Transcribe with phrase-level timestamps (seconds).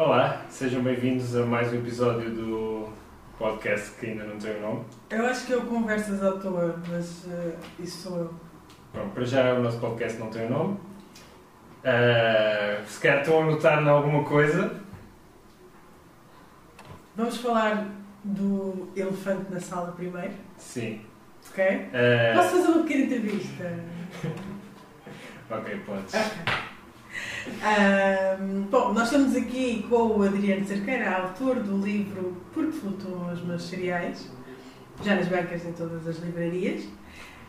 [0.00, 2.88] Olá, sejam bem-vindos a mais um episódio do
[3.38, 4.84] podcast que ainda não tem o nome.
[5.10, 8.34] Eu acho que eu conversas à toa, mas uh, isso sou eu.
[8.94, 10.78] Bom, para já o nosso podcast não tem o nome.
[11.84, 14.74] Uh, se calhar estão a notar em alguma coisa.
[17.14, 17.86] Vamos falar
[18.24, 21.02] do elefante na sala primeiro, Sim.
[21.50, 21.62] ok?
[21.62, 23.78] Uh, Posso fazer uma pequena entrevista?
[25.52, 26.14] Ok, podes.
[28.70, 33.62] Bom, nós estamos aqui com o Adriano Cerqueira, autor do livro Porque Flutuam os Meus
[33.62, 34.30] Cereais,
[35.02, 36.84] já nas bancas em todas as livrarias.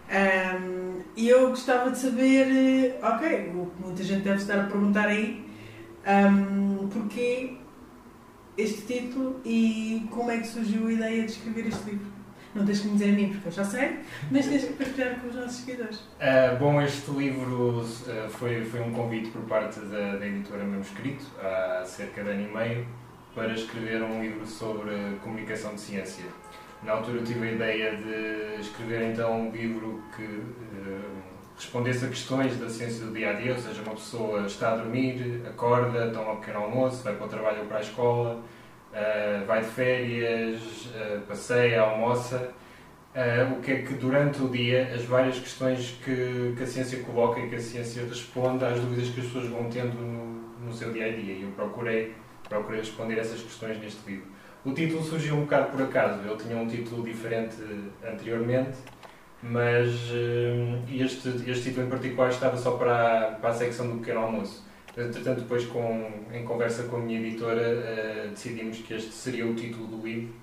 [0.09, 4.63] Ahm, E eu gostava de saber, eh, ok, o que muita gente deve estar a
[4.63, 5.46] perguntar aí,
[6.05, 7.58] ahm, porquê
[8.58, 12.11] este título e como é que surgiu a ideia de escrever este livro?
[12.54, 15.20] Não tens que me dizer a mim, porque eu já sei, mas tens que partilhar
[15.20, 16.00] com os nossos seguidores.
[16.00, 21.26] Uh, bom, este livro uh, foi, foi um convite por parte da, da editora Manuscrito,
[21.41, 22.88] há cerca de ano e meio,
[23.34, 24.91] para escrever um livro sobre
[25.24, 26.26] comunicação de ciência.
[26.84, 31.22] Na altura eu tive a ideia de escrever então um livro que uh,
[31.55, 34.76] respondesse a questões da ciência do dia a dia, ou seja, uma pessoa está a
[34.77, 38.44] dormir, acorda, toma um pequeno almoço, vai para o trabalho ou para a escola,
[38.92, 42.52] Uh, vai de férias, uh, passeia, almoça,
[43.16, 47.02] uh, o que é que durante o dia as várias questões que, que, a ciência
[47.04, 50.74] coloca e que a ciência responde às dúvidas que as pessoas vão tendo no, no
[50.74, 51.36] seu dia a dia.
[51.36, 52.14] E eu procurei,
[52.50, 54.28] procurei responder essas questões neste livro.
[54.66, 57.56] O título surgiu um bocado por acaso, ele tinha um título diferente
[58.06, 58.78] anteriormente,
[59.42, 59.88] mas
[60.92, 64.69] este, este título em particular estava só para a, para a secção do pequeno almoço.
[64.97, 69.56] Entretanto, depois, com, em conversa com a minha editora, uh, decidimos que este seria o
[69.56, 70.34] título do livro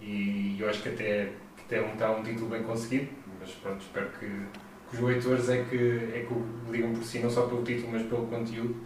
[0.00, 1.32] e eu acho que até,
[1.68, 3.08] que um, está um título bem conseguido,
[3.40, 5.76] mas pronto, espero que, que os leitores é que,
[6.14, 8.76] é que o ligam por si, não só pelo título, mas pelo conteúdo,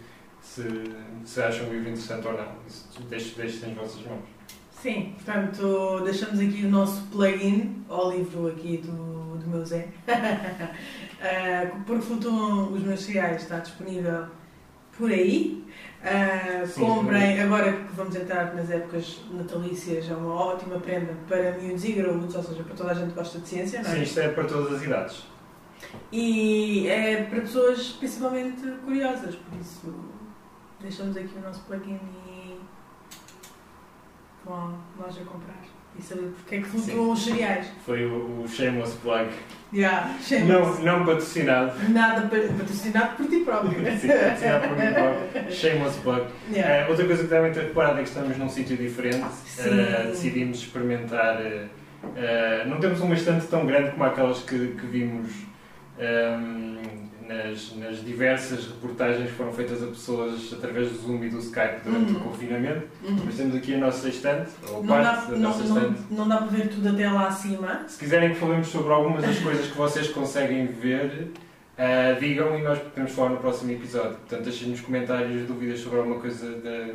[0.41, 0.63] se,
[1.23, 2.51] se acham o livro interessante ou não.
[2.67, 4.23] Isso deixo, deixo nas vossas mãos.
[4.71, 9.87] Sim, portanto, deixamos aqui o nosso plugin ao livro aqui do, do meu Zé.
[10.07, 14.25] uh, porque flutuam os meus cereais, está disponível
[14.97, 15.63] por aí.
[16.03, 21.53] Uh, Sim, comprem, agora que vamos entrar nas épocas natalícias, é uma ótima prenda para
[21.53, 23.95] miúdos e graúdos, ou seja, para toda a gente que gosta de ciência, não é?
[23.95, 25.23] Sim, isto é para todas as idades.
[26.11, 29.95] E é para pessoas principalmente curiosas, por isso
[30.81, 32.59] deixamos aqui o nosso plugin e
[34.43, 35.62] vão à loja comprar
[35.97, 37.67] e saber porque é que flutuam os cereais.
[37.85, 39.29] Foi o, o shameless plug.
[39.73, 40.15] Yeah,
[40.47, 41.73] não, não patrocinado.
[41.89, 43.79] Nada patrocinado por ti próprio.
[43.97, 45.51] Sim, patrocinado por mim próprio.
[45.51, 46.25] Shameless plug.
[46.51, 46.85] Yeah.
[46.85, 49.23] Uh, outra coisa que devem ter reparado é que estamos num sítio diferente.
[49.23, 51.37] Uh, decidimos experimentar.
[51.41, 55.31] Uh, não temos uma estante tão grande como aquelas que, que vimos
[55.97, 61.39] um, nas, nas, diversas reportagens que foram feitas a pessoas através do Zoom e do
[61.39, 62.17] Skype durante Uhum.
[62.17, 62.87] o confinamento.
[63.03, 63.19] Uhum.
[63.25, 66.01] Mas temos aqui a nossa estante, ou Não parte dá, da não, nossa não, estante.
[66.11, 67.85] não dá para ver tudo até lá acima.
[67.87, 71.31] Se quiserem que falemos sobre algumas das coisas que vocês conseguem ver,
[71.77, 74.17] uh, digam e nós podemos falar no próximo episódio.
[74.17, 76.45] Portanto, deixem nos comentários dúvidas sobre alguma coisa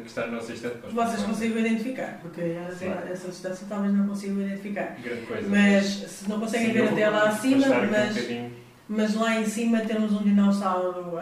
[0.03, 0.77] que está na nossa estante.
[0.93, 4.97] Vocês consigam identificar, porque essa, essa distância talvez não consigam identificar.
[5.03, 5.49] Grande coisa.
[5.49, 10.13] Mas se não conseguem ver até lá acima, aqui um mas, lá em cima temos
[10.13, 11.21] um dinossauro Vou,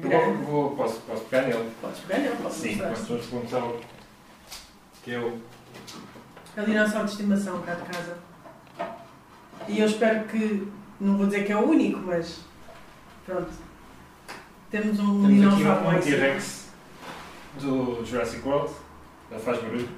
[0.00, 0.44] grande.
[0.44, 1.70] vou, posso, posso pegar nele?
[1.80, 3.80] Podes pegar nele, posso Sim, posso um dinossauro.
[5.04, 5.38] Que é o.
[6.56, 8.16] É o dinossauro de estimação cá de casa.
[9.68, 10.66] E eu espero que,
[11.00, 12.40] não vou dizer que é o único, mas
[13.26, 13.50] pronto.
[14.70, 16.00] Temos um Temos aqui dinossauro um, lá um.
[16.00, 16.68] T-Rex
[17.60, 18.72] do Jurassic World.
[19.30, 19.88] Ele faz barulho.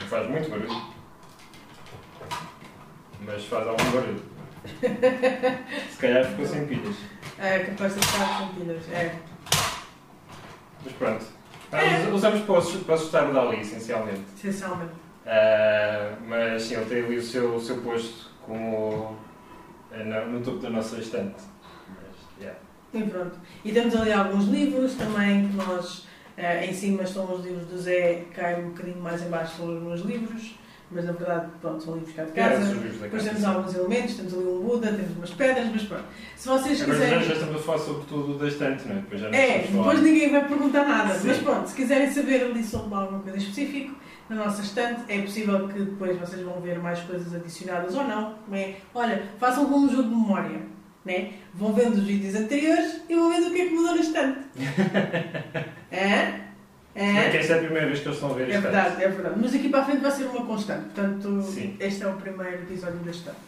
[0.00, 0.82] Não faz muito barulho.
[3.24, 4.31] Mas faz algum barulho.
[4.62, 6.94] Se calhar ficou sem pilhas.
[7.38, 8.82] É capaz de estar com pilhas.
[8.92, 9.14] É.
[10.84, 11.24] Mas pronto.
[11.72, 11.78] Ah,
[12.08, 14.20] us- Usamos para assustar- o Dali, essencialmente.
[14.36, 14.92] Essencialmente.
[15.26, 19.16] Ah, mas sim, ele tem ali o seu, o seu posto como
[19.90, 21.36] no, no topo da nossa estante.
[21.88, 22.58] Mas, yeah.
[22.92, 23.38] E pronto.
[23.64, 26.06] E temos ali alguns livros também que nós.
[26.36, 29.76] eh, em cima estão os livros do Zé, cai um bocadinho mais em baixo são
[29.76, 30.54] os meus livros,
[30.94, 32.74] mas na verdade pronto, são livros cá de casa.
[33.00, 36.04] Depois temos alguns elementos, temos ali um Buda, temos umas pedras, mas pronto.
[36.36, 37.28] Se vocês Agora já, quiserem.
[37.28, 38.98] já estamos a falar sobre tudo da estante, não é?
[39.00, 39.82] Depois já não É, a falar.
[39.82, 41.14] depois ninguém vai perguntar nada.
[41.14, 41.28] Sim.
[41.28, 43.92] Mas pronto, se quiserem saber ali sobre alguma coisa específica,
[44.28, 48.34] na nossa estante, é possível que depois vocês vão ver mais coisas adicionadas ou não.
[48.48, 48.76] não é?
[48.94, 50.60] Olha, façam como um jogo de memória.
[51.04, 51.32] Né?
[51.52, 54.38] Vão vendo os vídeos anteriores e vão vendo o que é que mudou na estante.
[56.94, 57.06] é?
[57.06, 59.02] Se bem que esta é a primeira vez que eles estão a ver É verdade,
[59.02, 59.34] é verdade.
[59.40, 60.84] Mas aqui para a frente vai ser uma constante.
[60.84, 61.76] Portanto, Sim.
[61.80, 63.38] este é o primeiro episódio da estante.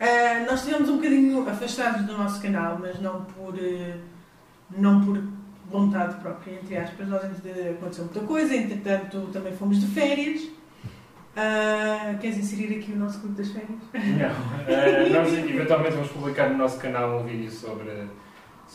[0.00, 3.94] Ah, nós estivemos um bocadinho afastados do nosso canal, mas não por, eh,
[4.76, 5.22] não por
[5.70, 7.08] vontade própria, entre aspas.
[7.08, 10.42] Nós aconteceu muita coisa, entretanto também fomos de férias.
[11.34, 13.70] Uh, queres inserir aqui o nosso grupo das férias?
[13.94, 15.08] Não.
[15.08, 17.90] Uh, nós eventualmente vamos publicar no nosso canal um vídeo sobre,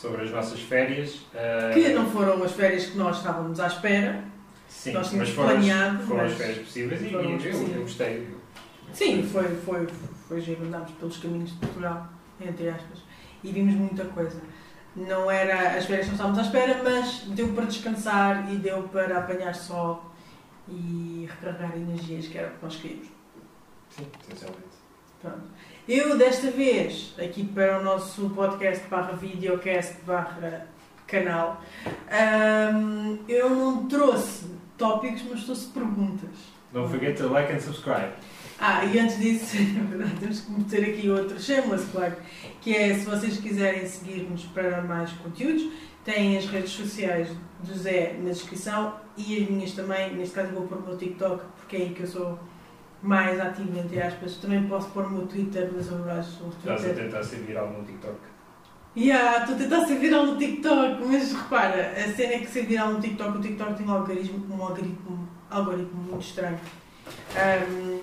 [0.00, 1.16] sobre as nossas férias.
[1.34, 4.24] Uh, que não foram as férias que nós estávamos à espera.
[4.68, 8.28] Sim, nós mas foram, planeado, foram mas as férias possíveis e, eu, eu, gostei.
[8.92, 9.88] Sim, foi, foi,
[10.28, 10.64] foi giro.
[10.64, 12.06] Andámos pelos caminhos de Portugal,
[12.40, 13.00] entre aspas,
[13.42, 14.40] e vimos muita coisa.
[14.94, 18.84] Não era as férias que nós estávamos à espera, mas deu para descansar e deu
[18.84, 20.12] para apanhar sol
[20.68, 23.08] e recarregar energias, que era o que nós queríamos.
[23.90, 24.68] Sim, essencialmente.
[25.20, 25.42] Pronto.
[25.88, 30.66] Eu, desta vez, aqui para o nosso podcast barra videocast barra
[31.06, 31.62] canal,
[32.74, 36.30] um, eu não trouxe tópicos, mas trouxe perguntas.
[36.72, 38.12] Don't forget to like and subscribe.
[38.60, 39.56] Ah, e antes disso,
[40.20, 42.14] temos que meter aqui outro shameless plug,
[42.60, 45.68] que é se vocês quiserem seguir-nos para mais conteúdos,
[46.04, 47.28] têm as redes sociais
[47.60, 50.14] do Zé na descrição e as minhas também.
[50.14, 52.38] Neste caso vou pôr o meu TikTok, porque é aí que eu sou
[53.02, 54.36] mais ativo, entre aspas.
[54.36, 56.74] Também posso pôr o meu Twitter, mas eu acho o Twitter...
[56.74, 58.16] Estás a tentar ser viral no TikTok?
[58.96, 62.66] Yeah, estou a tentar ser viral no TikTok, mas repara, a cena é que ser
[62.66, 66.58] viral no TikTok, o TikTok tem um algoritmo, um algoritmo, algoritmo muito estranho.
[67.36, 68.00] Um,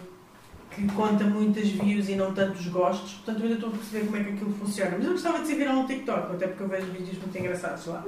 [0.76, 4.18] que conta muitas views e não tantos gostos, portanto eu ainda estou a perceber como
[4.18, 4.92] é que aquilo funciona.
[4.98, 7.86] Mas eu gostava de ser viral no TikTok, até porque eu vejo vídeos muito engraçados
[7.86, 8.04] lá.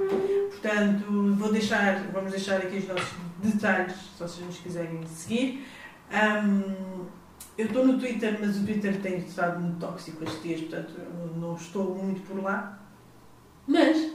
[0.50, 3.08] Portanto, vou deixar, vamos deixar aqui os nossos
[3.42, 5.66] detalhes, se vocês nos quiserem seguir.
[6.10, 7.06] Um,
[7.56, 11.36] eu estou no Twitter, mas o Twitter tem estado muito tóxico estes dias, portanto eu
[11.36, 12.78] não estou muito por lá.
[13.66, 14.12] Mas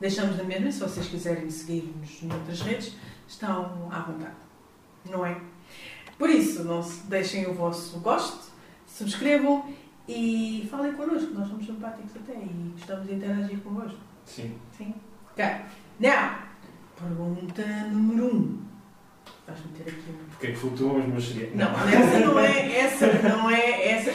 [0.00, 2.94] deixamos na mesma, se vocês quiserem seguir-nos noutras redes,
[3.26, 4.36] estão à vontade.
[5.10, 5.40] Não é?
[6.18, 8.52] Por isso, não deixem o vosso gosto,
[8.86, 9.74] subscrevam
[10.08, 13.98] e falem connosco, nós somos simpáticos até e gostamos de interagir convosco.
[14.24, 14.56] Sim.
[14.76, 14.94] Sim.
[15.32, 15.44] Ok.
[15.98, 16.38] Now,
[16.96, 18.36] pergunta número 1.
[18.36, 18.63] Um.
[19.46, 20.28] Vais meter aqui um.
[20.30, 21.54] Porquê é que flutuam as mocharias?
[21.54, 24.10] Não, essa não é, essa não é, essa,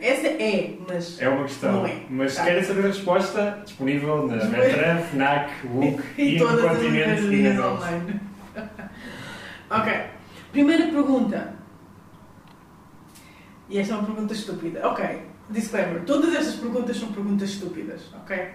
[0.00, 1.72] essa é, mas É uma questão.
[1.72, 2.02] Não é.
[2.10, 2.44] Mas tá.
[2.44, 8.20] querem saber a resposta, disponível na Metran, FNAC, WUC e, e no continente e online.
[9.70, 9.92] ok.
[10.50, 11.54] Primeira pergunta.
[13.68, 14.86] E esta é uma pergunta estúpida.
[14.86, 16.02] Ok, disclaimer.
[16.04, 18.48] Todas estas perguntas são perguntas estúpidas, ok?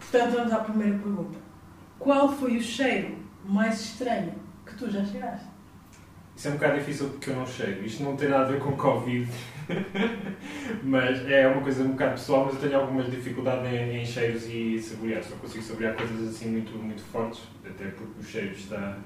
[0.00, 1.38] Portanto, vamos à primeira pergunta.
[1.98, 4.32] Qual foi o cheiro mais estranho
[4.66, 5.46] que tu já cheiraste?
[6.36, 7.84] Isso é um bocado difícil porque eu não cheiro.
[7.84, 9.30] Isto não tem nada a ver com Covid.
[10.82, 14.44] mas é uma coisa um bocado pessoal, mas eu tenho algumas dificuldades em, em cheiros
[14.46, 15.22] e saborear.
[15.22, 18.98] Só consigo saborear coisas assim muito, muito fortes, até porque o cheiro está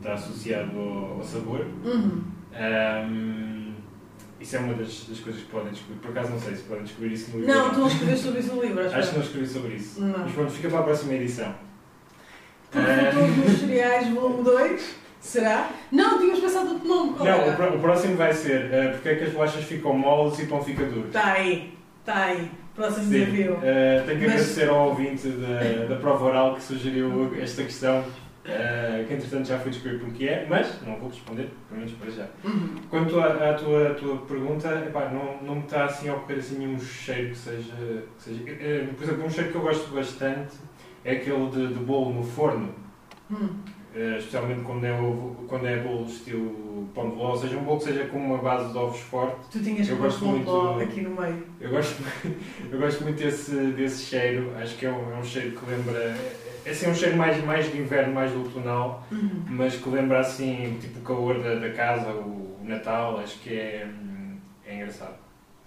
[0.00, 1.66] está associado ao, ao sabor.
[1.84, 2.22] Uhum.
[2.52, 3.74] Um,
[4.40, 6.00] isso é uma das, das, coisas que podem descobrir.
[6.00, 7.54] Por acaso não sei se podem descobrir isso no livro.
[7.54, 8.80] Não, tu não escreves sobre isso no livro.
[8.80, 10.00] Acho, acho que não escrevi sobre isso.
[10.00, 10.18] Não.
[10.18, 11.54] Mas pronto, fica para a próxima edição.
[12.70, 14.96] Por futuro dos cereais, volume 2?
[15.20, 15.70] Será?
[15.90, 17.14] Não, tínhamos pensado outro nome.
[17.14, 20.38] Qual não, o, o, próximo vai ser uh, porque é que as bolachas ficam moles
[20.38, 21.08] e o pão fica duro.
[21.08, 22.50] Está aí, está aí.
[22.74, 23.10] Próximo Sim.
[23.10, 23.52] desafio.
[23.54, 24.34] Uh, tenho que Mas...
[24.34, 28.04] agradecer ao ouvinte da, da prova oral que sugeriu esta questão.
[28.40, 32.10] Uh, que entretanto já fui descobrir porque é, mas não vou responder, pelo menos para
[32.10, 32.26] já.
[32.42, 32.74] Uhum.
[32.88, 36.58] Quanto à, à, tua, tua pergunta, epá, não, não me está assim a ocorrer assim
[36.58, 37.74] nenhum cheiro que seja.
[38.16, 40.56] Que seja uh, por exemplo, um cheiro que eu gosto bastante
[41.04, 42.74] é aquele de, de bolo no forno.
[43.30, 43.48] Uhum.
[43.94, 47.64] Uh, especialmente quando é, ovo, quando é bolo estilo pão de ló, ou seja, um
[47.64, 49.36] bolo que seja com uma base de ovos forte.
[49.50, 51.44] Tu tinhas eu gosto muito ló aqui no meio.
[51.60, 52.02] Eu gosto,
[52.70, 56.16] eu gosto muito desse, desse cheiro, acho que é um, é um cheiro que lembra
[56.64, 59.44] é assim um cheiro mais, mais de inverno, mais outonal, uhum.
[59.48, 63.88] mas que lembra assim tipo o calor da, da casa, o, Natal, acho que é,
[63.88, 65.16] hum, é engraçado.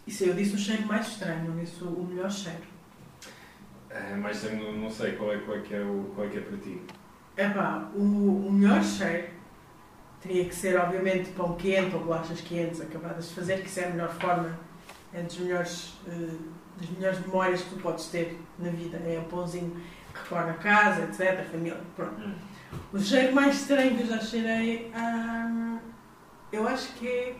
[0.08, 2.73] Isso eu disse o cheiro mais estranho, não disse o melhor cheiro.
[3.94, 6.30] É, mas eu não, não sei qual é, qual, é que é o, qual é
[6.32, 6.82] que é para ti.
[7.38, 9.28] É pá, o, o melhor cheiro
[10.20, 13.86] teria que ser obviamente pão quente ou bolachas quentes acabadas de fazer, que isso é
[13.86, 14.58] a melhor forma,
[15.14, 16.40] é das melhores, uh,
[16.78, 19.80] das melhores memórias que tu podes ter na vida, é o pãozinho
[20.14, 21.82] recorda a casa, etc., a família.
[21.96, 22.20] Pronto.
[22.20, 22.34] Hum.
[22.92, 25.80] O cheiro mais estranho que eu já cheirei, hum,
[26.52, 27.36] eu acho que é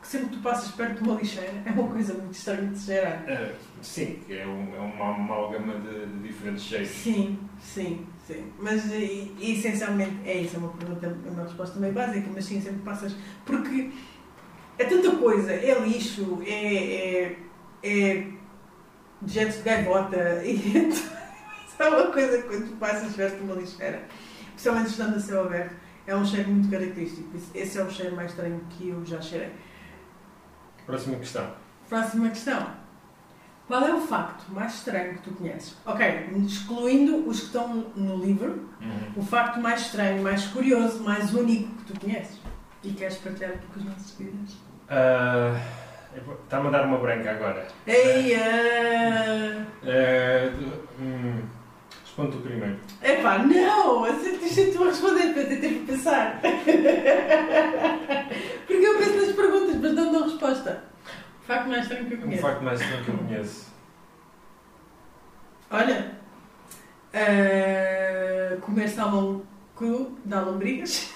[0.00, 2.78] que sempre que tu passas perto de uma lixeira, é uma coisa muito estranha de
[2.78, 3.24] cheirar.
[3.28, 6.88] É, sim, é, um, é uma amálgama de, de, diferentes cheiros.
[6.88, 8.52] Sim, sim, sim.
[8.58, 12.60] Mas e, essencialmente é isso, é uma pergunta, é uma resposta meio básica, mas sim,
[12.60, 13.14] sempre passas.
[13.44, 13.90] Porque
[14.78, 16.74] é tanta coisa, é lixo, é,
[17.24, 17.36] é,
[17.82, 18.26] é
[19.20, 20.92] dejetos de gaivota, e
[21.78, 24.02] é uma coisa que quando tu passas perto de uma lixeira,
[24.52, 25.76] principalmente estando a céu aberto,
[26.06, 27.28] é um cheiro muito característico.
[27.54, 29.50] Esse é o cheiro mais estranho que eu já cheirei.
[30.90, 31.46] Próxima questão.
[31.88, 32.66] Próxima questão.
[33.66, 35.76] Qual é o facto mais estranho que tu conheces?
[35.86, 39.12] Ok, excluindo os que estão no livro, Uhum.
[39.16, 42.40] o facto mais estranho, mais curioso, mais único que tu conheces.
[42.82, 44.56] E queres partilhar com os nossos seguidores?
[44.88, 45.54] Ah,
[46.42, 47.68] Está-me a dar uma branca agora.
[47.86, 50.50] Ei, ah, Ah,
[51.00, 51.42] hum,
[52.20, 52.76] responde tu primeiro.
[53.02, 54.04] Epá, não!
[54.04, 56.40] Assim, Deixa tu a responder para eu ter tempo de pensar.
[58.66, 60.84] Porque eu penso nas perguntas, mas não dou resposta.
[61.42, 62.42] O facto mais estranho que eu conheço.
[62.42, 63.70] facto mais estranho que eu conheço.
[65.70, 66.12] Olha,
[67.14, 69.42] ah, comer salmão
[69.76, 71.12] cru dá lombrigas.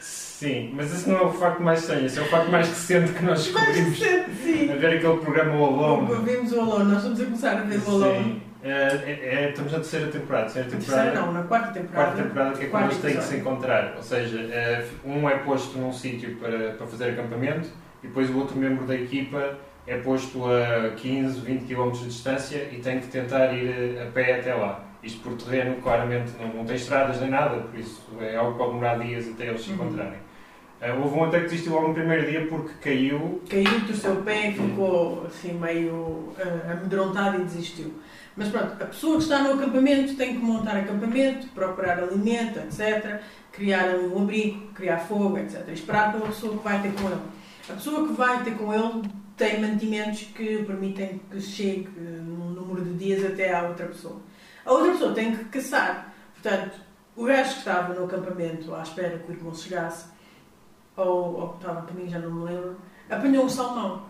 [0.00, 3.12] Sim, mas esse não é o facto mais estranho, esse é o facto mais recente
[3.14, 3.98] que nós Mais descobrimos.
[3.98, 4.70] recente, sim.
[4.70, 6.22] A ver aquele programa O Alone.
[6.24, 8.24] Vimos o Alone, nós estamos a começar a ver o Alone.
[8.24, 8.42] Sim.
[8.64, 10.44] É, é- é- estamos na terceira temporada.
[10.44, 11.02] Terceira temporada.
[11.02, 12.06] terceira não, na quarta temporada.
[12.12, 13.92] Quarta temporada que é quando eles têm que se encontrar.
[13.96, 17.68] Ou seja, eh, um é posto num sítio para, para fazer acampamento
[18.02, 22.56] e depois o outro membro da equipa é posto a 15, 20 km de distância
[22.72, 24.82] e tem que tentar ir a pé até lá.
[25.02, 28.58] Isto por terreno, claramente, não, não tem estradas nem nada, por isso é algo que
[28.58, 29.74] pode demorar dias até eles se Uhum.
[29.74, 30.23] encontrarem.
[30.92, 33.42] Houve um até que desistiu logo no primeiro dia porque caiu.
[33.48, 37.94] Caiu-te o seu pé ficou assim meio ah, amedrontado e desistiu.
[38.36, 43.20] Mas pronto, a pessoa que está no acampamento tem que montar acampamento, procurar alimento, etc.
[43.52, 45.68] Criar um abrigo, criar fogo, etc.
[45.68, 47.20] Esperar pela pessoa que vai ter com ele.
[47.70, 52.84] A pessoa que vai ter com ele tem mantimentos que permitem que chegue num número
[52.84, 54.20] de dias até à outra pessoa.
[54.64, 56.12] A outra pessoa tem que caçar.
[56.34, 56.80] Portanto,
[57.16, 60.06] o gajo que estava no acampamento à espera que o irmão chegasse,
[60.96, 62.76] ou, ou que estava caminho, já não me lembro,
[63.10, 64.02] apanhou um salmão.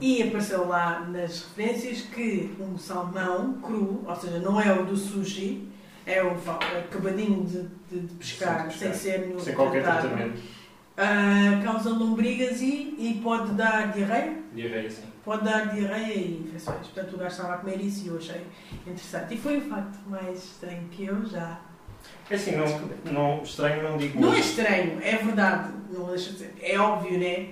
[0.00, 4.96] E apareceu lá nas referências que um salmão cru, ou seja, não é o do
[4.96, 5.68] sushi,
[6.06, 6.30] é o
[6.78, 8.94] acabadinho de, de- de pescar, sem pescar.
[8.94, 10.08] ser nenhum Sem qualquer tratado.
[10.08, 10.40] tratamento.
[10.96, 14.38] Ah, causa lombrigas e, e pode dar diarreia.
[14.54, 15.04] Diarreia, sim.
[15.24, 16.86] Pode dar diarreia e infecções.
[16.88, 18.46] Portanto, o gajo estava a comer isso e eu achei
[18.86, 19.34] interessante.
[19.34, 21.60] E foi o facto mais estranho que eu já.
[22.30, 24.20] É assim, não, não, estranho não digo.
[24.20, 25.70] Não é estranho, é verdade.
[25.92, 26.54] Não deixa de ser.
[26.62, 27.48] É óbvio, né?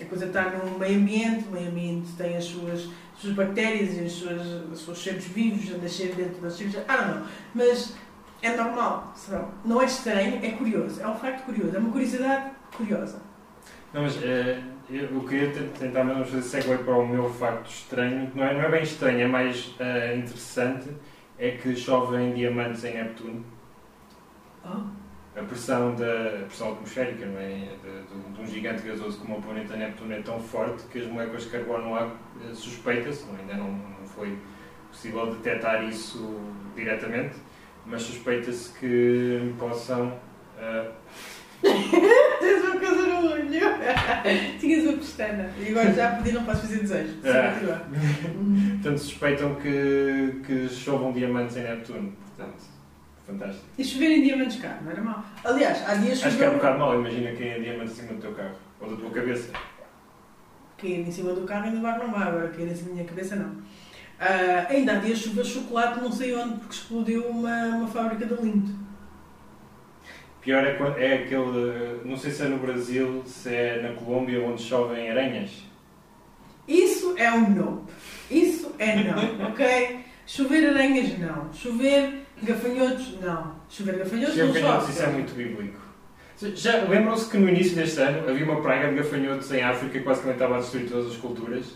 [0.00, 3.96] A coisa está no meio ambiente, o meio ambiente tem as suas, as suas bactérias
[3.96, 4.40] e as suas,
[4.72, 6.76] os seus seres vivos a nascer dentro das seres.
[6.88, 7.26] Ah, não, não.
[7.54, 7.94] Mas
[8.42, 9.12] é normal.
[9.14, 9.48] Será?
[9.64, 11.00] Não é estranho, é curioso.
[11.00, 11.76] É um facto curioso.
[11.76, 13.22] É uma curiosidade curiosa.
[13.92, 14.60] Não, mas eh,
[14.90, 18.62] eu, queria te- tentar mesmo fazer segue para o meu facto estranho, não é, não
[18.62, 20.88] é bem estranho, é mais eh, interessante,
[21.38, 23.44] é que chovem diamantes em Neptuno.
[24.64, 26.04] A pressão, da,
[26.42, 27.68] a pressão atmosférica não é?
[27.82, 31.42] de, de, um gigante gasoso como o planeta Neptuno é tão forte que as moléculas
[31.44, 34.38] de carbono lá eh, suspeita-se, não- ainda não, não foi
[34.90, 36.40] possível detectar isso
[36.76, 37.34] diretamente,
[37.84, 40.16] mas suspeita-se que possam
[40.56, 40.90] eh,
[42.40, 43.44] Tens uma coisa no olho.
[44.60, 45.50] Tinhas uma pestana.
[45.58, 47.24] E agora já pedi, não posso fazer desejos.
[47.24, 47.50] É.
[48.82, 52.12] Portanto, suspeitam que, que chovam diamantes em Neptuno.
[52.36, 52.73] Portanto,
[53.26, 53.64] fantástico.
[53.78, 55.24] E chover em diamantes cá, não era mau.
[55.44, 57.00] Aliás, há dias Acho que é um choveu bocado mau.
[57.00, 58.56] Imagina quem é diamantes em cima do teu carro.
[58.80, 59.52] Ou da tua cabeça.
[60.76, 63.06] cair em cima do carro ainda vai não vai, agora cair em cima da minha
[63.06, 63.56] cabeça não.
[64.18, 68.34] Ah, ainda há dias choveu chocolate não sei onde porque explodiu uma, uma fábrica de
[68.42, 68.84] lindo.
[70.40, 72.02] Pior é, é aquele...
[72.04, 75.62] Não sei se é no Brasil, se é na Colômbia, onde chovem aranhas.
[76.68, 77.92] Isso é um nope.
[78.30, 80.00] Isso é não, ok?
[80.26, 81.50] Chover aranhas não.
[81.52, 83.54] Chover gafanhotos não.
[83.68, 84.92] Chover gafanhotos não Gafanhotos, chove.
[84.92, 85.84] isso é muito bíblico.
[86.54, 90.04] Já lembram-se que no início deste ano havia uma praga de gafanhotos em África que
[90.04, 91.74] basicamente estava a destruir todas as culturas?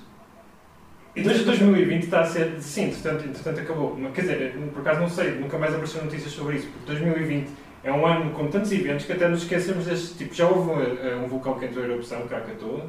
[1.16, 2.60] E desde 2020 está a ser.
[2.60, 3.96] Sim, entretanto, entretanto acabou.
[4.14, 7.48] Quer dizer, por acaso não sei, nunca mais apareceram notícias sobre isso, porque 2020
[7.82, 10.14] é um ano com tantos eventos que até nos esquecemos deste.
[10.18, 10.70] Tipo, já houve
[11.00, 12.88] eh, um vulcão que entrou em erupção, Krakatoa.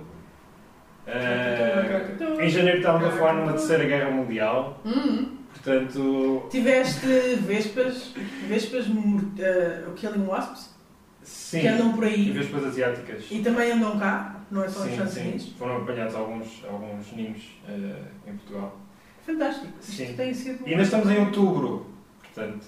[1.08, 5.38] Eh, em janeiro estávamos a falar numa terceira guerra mundial, Hum.
[5.54, 6.48] portanto.
[6.50, 7.06] Tiveste
[7.48, 8.14] vespas,
[8.48, 10.76] vespas, uh, o Killing Wasps,
[11.24, 13.26] Sim, que andam por e aí vespas asiáticas.
[13.32, 15.22] e também andam cá, não é só Sim, Estados sim.
[15.22, 15.50] Unidos.
[15.58, 18.78] Foram apanhados alguns, alguns ninhos eh, em Portugal.
[19.26, 19.74] Fantástico.
[19.82, 20.14] Isto Sim.
[20.16, 20.68] tem sido.
[20.68, 21.88] E ainda estamos em outubro,
[22.22, 22.66] portanto.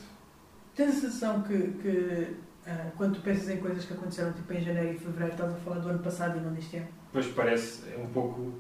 [0.75, 2.27] Tens a sensação que, que
[2.67, 5.55] ah, quando tu pensas em coisas que aconteceram tipo em janeiro e fevereiro, estás a
[5.57, 6.87] falar do ano passado e não deste ano?
[7.11, 8.53] Depois parece um pouco.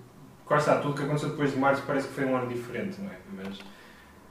[0.57, 3.15] Está, tudo que aconteceu depois de março parece que foi um ano diferente, não é?
[3.37, 3.59] Mas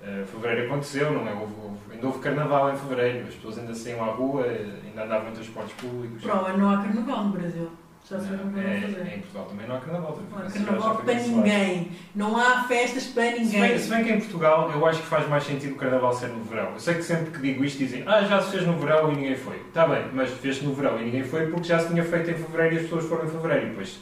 [0.03, 1.33] eh, fevereiro aconteceu, não é?
[1.33, 5.05] Houve, houve- ainda houve carnaval em fevereiro, as pessoas ainda saíam à rua, eh, ainda
[5.05, 6.23] andavam em transportes públicos.
[6.23, 7.71] O ano não há carnaval no Brasil.
[8.09, 9.01] Já Não, é, fazer.
[9.01, 10.19] é, em Portugal também não há carnaval.
[10.31, 11.93] Não há carnaval para ninguém.
[12.15, 13.79] Não há festas para Se bem, ninguém.
[13.79, 16.43] se bem que em Portugal eu acho que faz mais sentido o carnaval ser no
[16.45, 16.73] verão.
[16.73, 19.17] Eu sei que sempre que digo isto dizem ah, já se fez no verão e
[19.17, 19.57] ninguém foi.
[19.69, 22.35] Está bem, mas fez-se no verão e ninguém foi porque já se tinha feito em
[22.35, 23.67] fevereiro e as pessoas foram em fevereiro.
[23.67, 24.01] E depois,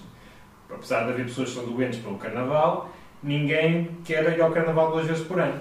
[0.70, 2.90] apesar de haver pessoas que são doentes pelo carnaval,
[3.22, 5.60] ninguém quer ir ao carnaval duas vezes por ano.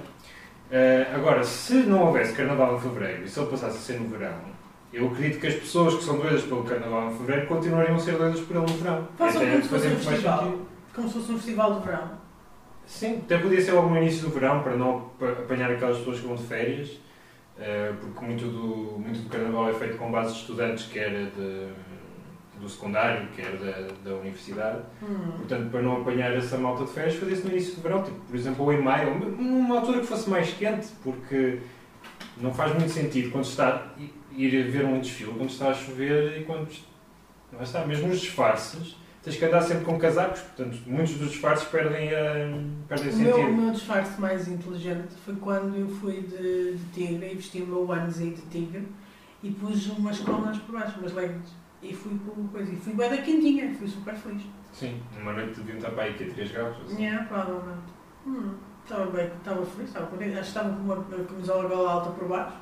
[0.69, 4.09] Uh, agora, se não houvesse carnaval em fevereiro e se ele passasse a ser no
[4.09, 4.35] verão,
[4.91, 8.17] eu acredito que as pessoas que são doidas pelo carnaval em fevereiro continuariam a ser
[8.17, 9.07] doidas por ele no verão.
[9.17, 10.39] Façam Até como se fosse um festival.
[10.43, 10.67] sentido.
[10.93, 12.11] Como se fosse um festival de verão.
[12.85, 16.19] Sim, até podia ser logo no início do verão para não pa- apanhar aquelas pessoas
[16.19, 16.99] que vão de férias,
[17.59, 21.67] eh, porque muito do, muito do carnaval é feito com base de estudantes, quer de,
[22.59, 24.79] do secundário, quer da, da universidade.
[25.01, 25.31] Hum.
[25.37, 28.35] Portanto, para não apanhar essa malta de férias, fazia-se no início do verão, tipo, por
[28.35, 31.59] exemplo, ou em maio, numa altura que fosse mais quente, porque
[32.37, 33.93] não faz muito sentido quando está
[34.35, 36.67] ir ver um desfile, quando está a chover e quando
[37.51, 41.67] não está, mesmo os disfarces, tens que andar sempre com casacos, portanto, muitos dos disfarces
[41.67, 42.53] perdem, a,
[42.87, 43.53] perdem O meu, o sentido.
[43.53, 47.89] meu disfarce mais inteligente foi quando eu fui de, de tigre e vesti o meu
[47.89, 48.87] onesie de tigre
[49.43, 51.51] e pus umas colunas por baixo, umas leggings.
[51.81, 52.71] E fui com coisa.
[52.71, 54.43] E fui bem da quentinha, fui super feliz.
[54.73, 56.83] Sim, numa noite deviam estar para aí que três gatos.
[56.85, 57.03] Assim.
[57.03, 57.93] Yeah, provavelmente.
[58.25, 60.31] Hum, estava bem, estava feliz, estava contente.
[60.31, 62.57] Acho que estava com uma camisola gola alta por baixo.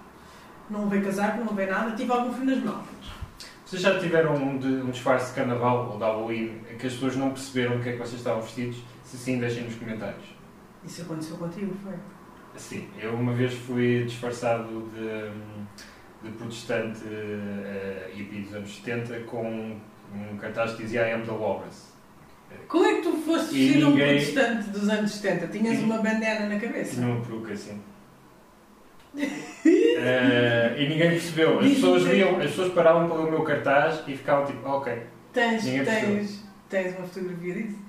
[0.70, 1.96] Não veio casaco, não veio nada.
[1.96, 2.86] Tive algum frio nas mãos.
[3.66, 6.94] Vocês já tiveram um, de, um disfarce de carnaval ou de Halloween em que as
[6.94, 8.78] pessoas não perceberam o que é que vocês estavam vestidos?
[9.04, 10.24] Se sim, deixem nos comentários.
[10.84, 11.96] Isso aconteceu contigo, foi?
[12.56, 15.32] Sim, eu uma vez fui disfarçado de,
[16.26, 19.76] de protestante uh, hippie dos anos 70 com
[20.14, 21.94] um cartaz que dizia I am the Walrus.
[22.68, 25.48] Como é que tu foste E vestido um ninguém- protestante dos anos 70?
[25.48, 26.96] Tinhas E- uma bandana na cabeça?
[26.96, 27.80] Tinha uma peruca assim.
[29.98, 31.60] Eh, e ninguém percebeu.
[31.60, 35.02] As pessoas, viam, as pessoas paravam pelo meu cartaz e ficavam tipo, ok.
[35.34, 37.80] Tens, Ninguém tens, tens uma fotografia disso?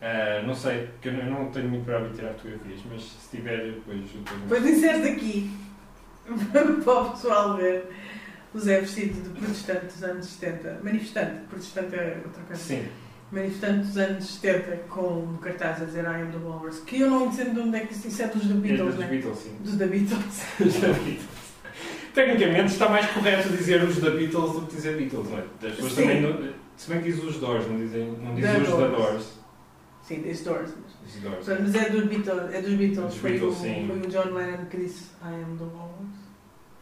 [0.00, 4.00] Eh, não sei, porque eu não tenho muito para tirar fotografias, mas se tiver, depois
[4.10, 4.40] tenho.
[4.40, 5.50] Depois inseres aqui
[6.84, 7.84] para o pessoal ver
[8.54, 10.80] o Zé vestido de protestante dos anos 70.
[10.82, 12.62] Manifestante, protestante é outra coisa.
[12.62, 12.84] Sim,
[13.30, 16.80] Manifestante dos anos 70 com cartaz a dizer I am the Walrus.
[16.80, 18.94] Que eu não entendo de onde é que isso isso é dos The é Beatles,
[18.94, 19.06] dos né?
[19.06, 19.56] Beatles, sim.
[19.60, 20.42] Dos The Beatles.
[20.60, 21.42] Os da Beatles.
[22.14, 25.44] Tecnicamente está mais correto dizer os da Beatles do que dizer Beatles, não é?
[25.66, 28.60] As pessoas também não, se bem que diz os Doors, não dizem, não dizem The
[28.60, 28.96] os Doors.
[28.96, 29.38] Doors.
[30.02, 30.70] Sim, The Doors.
[31.06, 31.48] Os Doors.
[31.48, 33.06] Mas é dos Beatles, é dos Beatles.
[33.06, 33.86] Dos foi, Beatles, o, sim.
[33.86, 36.21] foi o John Lennon que disse I am the Walrus.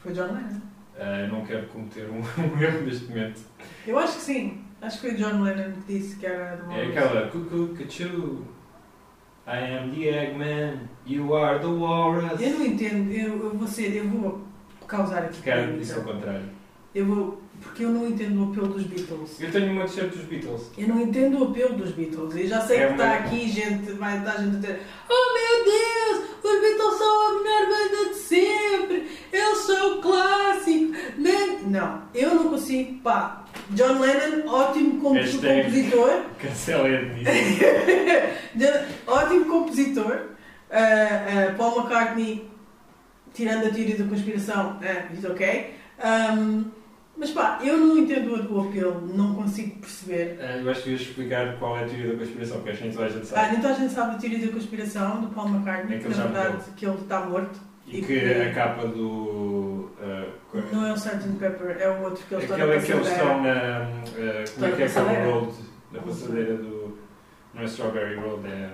[0.03, 0.61] Foi John Lennon.
[0.99, 3.41] Ah, não quero cometer um, um erro neste momento.
[3.87, 4.65] Eu acho que sim.
[4.81, 8.45] Acho que foi John Lennon que disse que era do É aquela cuckoo, cachu.
[9.47, 12.41] I am the Eggman, you are the Walrus.
[12.41, 14.43] Eu não entendo, eu, eu vou ser, eu vou
[14.87, 15.83] causar aqui polémica.
[15.83, 16.45] isso ao contrário.
[16.95, 19.41] Eu vou, porque eu não entendo o apelo dos Beatles.
[19.41, 20.71] Eu tenho uma t-shirt dos Beatles.
[20.79, 22.35] Eu não entendo o apelo dos Beatles.
[22.37, 25.65] E já sei É que está aqui gente, vai estar gente a dizer Oh meu
[25.65, 30.93] Deus, os Beatles são a melhor banda de sempre, eles são o clássico.
[31.67, 33.45] Não, eu não consigo, pá.
[33.71, 35.63] John Lennon, ótimo como Hashtag.
[35.65, 36.23] compositor.
[36.41, 37.61] Cancelem a Denise.
[38.55, 40.31] De- Ótimo compositor.
[40.71, 42.49] Uh, uh, Paul McCartney,
[43.35, 45.75] tirando a teoria da conspiração, uh, diz ok.
[46.03, 46.65] Um,
[47.21, 50.39] mas pá, eu não entendo o, o apelo, não consigo perceber.
[50.41, 52.85] Ah, eu acho que ia explicar qual é a teoria da conspiração, porque acho que
[52.87, 53.57] nem toda a gente Ah, sabe.
[53.57, 56.25] então a gente sabe a teoria da conspiração do Paul McCartney, É que que na
[56.25, 57.61] verdade que ele está morto.
[57.87, 59.91] E que a capa do.
[60.51, 61.29] co- Não é o Sgt.
[61.39, 63.51] Pepper, é o outro que eles estão na Aquele que eles estão na.
[63.53, 65.53] ah, como é que é aquela road?
[65.93, 66.99] Na passadeira do.
[67.53, 68.71] Não é Strawberry Road, é.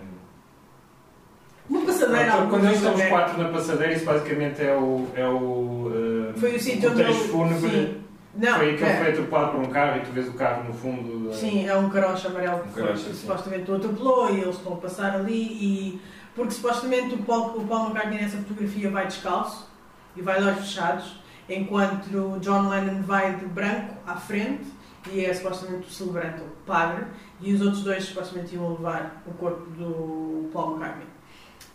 [1.69, 2.33] Uma passadeira.
[2.33, 5.07] Alguma quando eles estão os quatro na passadeira, isso basicamente é o.
[5.15, 5.91] É o
[6.35, 8.06] ah, Foi o sítio onde cortejo ele- fúnebre.
[8.37, 8.97] Não, foi aí que é.
[8.97, 11.29] foi atropelado por um carro e tu vês o carro no fundo.
[11.29, 14.57] da- Sim, é um carocha amarelo que Um foi, carocha, supostamente o atropelou e eles
[14.57, 16.01] estão a passar ali e
[16.35, 19.71] porque supostamente o Paul, o Paul McCartney nessa fotografia vai descalço
[20.15, 24.65] e vai de olhos fechados, enquanto o John Lennon vai de branco à frente
[25.11, 27.05] e é supostamente o celebrante, o padre,
[27.41, 31.07] e os outros dois supostamente iam levar o corpo do Paul McCartney.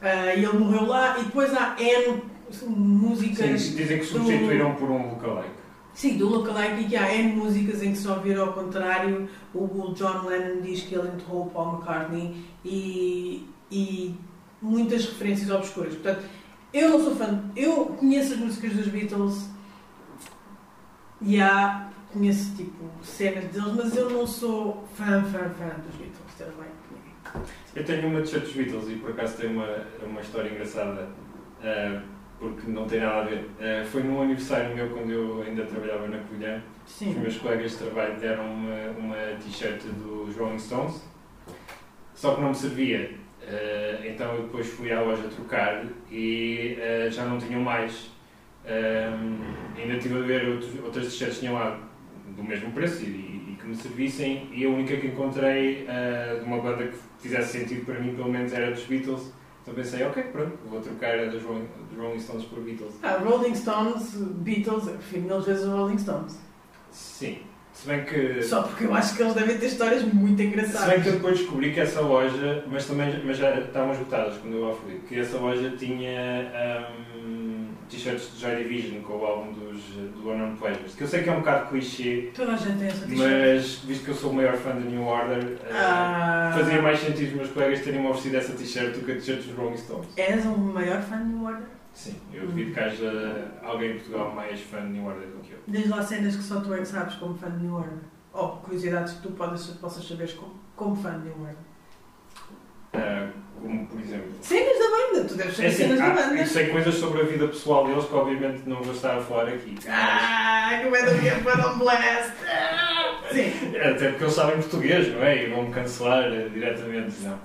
[0.02, 2.22] Ah, e ele morreu lá e depois há N
[2.68, 5.61] músicas Sim, dizem que do- substituíram por um lookalike.
[5.94, 10.26] Sim, do lookalike que há N músicas em que se ouvir ao contrário, o, John
[10.26, 14.16] Lennon diz que ele enterrou o Paul McCartney e, e
[14.62, 15.94] muitas referências obscuras.
[15.94, 16.24] Portanto,
[16.74, 19.50] eu não sou fã, eu conheço as músicas dos Beatles
[21.22, 26.56] e há, conheço tipo cenas deles, mas eu não sou fã, fã, fã dos Beatles,
[26.88, 27.48] comigo.
[27.76, 31.10] Eu tenho uma t-shirt dos Beatles e por acaso tem uma, uma história engraçada,
[31.62, 32.02] ah,
[32.42, 33.46] porque não tem nada a ver.
[33.60, 36.60] Ah, foi num aniversário meu quando eu ainda trabalhava na Covilhã.
[36.84, 37.14] Os Sim.
[37.20, 41.04] meus colegas de trabalho deram uma, uma t-shirt dos Rolling Stones,
[42.16, 43.12] só que não me servia.
[43.44, 48.10] Ah, então eu depois fui à loja trocar e ah, já não tinham mais.
[48.66, 49.16] Ah,
[49.78, 51.80] ainda estive a ver outros, outras t-shirts, tinham lá
[52.36, 56.46] do mesmo preço e, e que me servissem, e a única que encontrei uh, de
[56.46, 59.34] uma banda que fizesse sentido para mim, pelo menos, era dos Beatles.
[59.72, 62.94] Então pensei, ok, pronto, vou trocar a dos Rolling, Stones por Beatles.
[63.02, 66.38] Ah, Rolling Stones, Beatles, eu prefiro mil vezes os Rolling Stones.
[66.92, 67.40] Sim.
[67.72, 68.44] Se bem que.
[68.44, 70.82] Só porque eu acho que eles devem ter histórias muito engraçadas.
[70.82, 74.38] Se bem que eu depois descobri que essa loja, mas também mas já estavam esgotadas
[74.40, 77.41] quando eu lá fui, que essa loja tinha um,
[77.92, 81.30] t-shirts de Joy Division com o álbum dos, do Unknown Pleasures, que eu sei que
[81.30, 83.20] é um bocado clichê, Toda a gente tem essa t-shirt.
[83.20, 86.52] mas visto que eu sou o maior fã da New Order, uh, Ah.
[86.58, 89.56] fazia mais sentido os meus colegas terem-me oferecido essa t-shirt do que a t-shirt dos
[89.58, 90.08] Rolling Stones.
[90.18, 91.68] És um maior fã de New Order?
[91.94, 95.52] Sim, eu duvido que haja alguém em Portugal mais fã de New Order do que
[95.52, 95.60] eu.
[95.68, 97.98] Diz lá cenas que só tu é que sabes como fã de New Order.
[98.34, 101.56] Ou curiosidades que tu podes, possas saber como, como fã de New Order.
[102.94, 104.32] Uh, como por exemplo.
[104.42, 105.28] Cenas da banda!
[105.28, 106.36] Tu deves saber É assim, cenas da banda.
[106.42, 109.48] eu sei coisas sobre a vida pessoal deles que obviamente não vou estar a falar
[109.50, 109.76] aqui.
[109.88, 112.32] Ah, como é da minha on blast!
[112.48, 113.52] Ah, Sim.
[113.78, 115.46] Até porque eles sabem português, não é?
[115.46, 117.40] E vão-me cancelar eh, diretamente, não.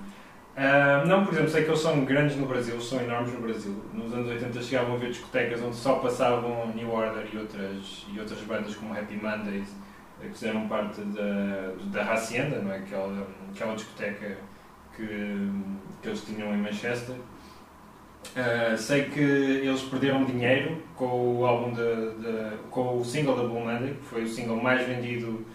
[0.57, 3.85] Ah, não, por exemplo, sei que eles são grandes no Brasil, são enormes no Brasil.
[3.93, 8.19] Nos anos 80 chegavam a ver discotecas onde só passavam New Order e outras, e
[8.19, 9.69] outras bandas como Happy Mondays,
[10.21, 12.77] eh, que fizeram parte da, da Hacienda, não é?
[12.79, 14.35] Aquela, aquela discoteca
[14.97, 15.05] que,
[16.01, 17.15] que eles tinham em Manchester.
[18.35, 21.81] Ah, sei que eles perderam dinheiro com o álbum de,
[22.21, 25.45] de- com o single da Blue Monday, que foi o single mais vendido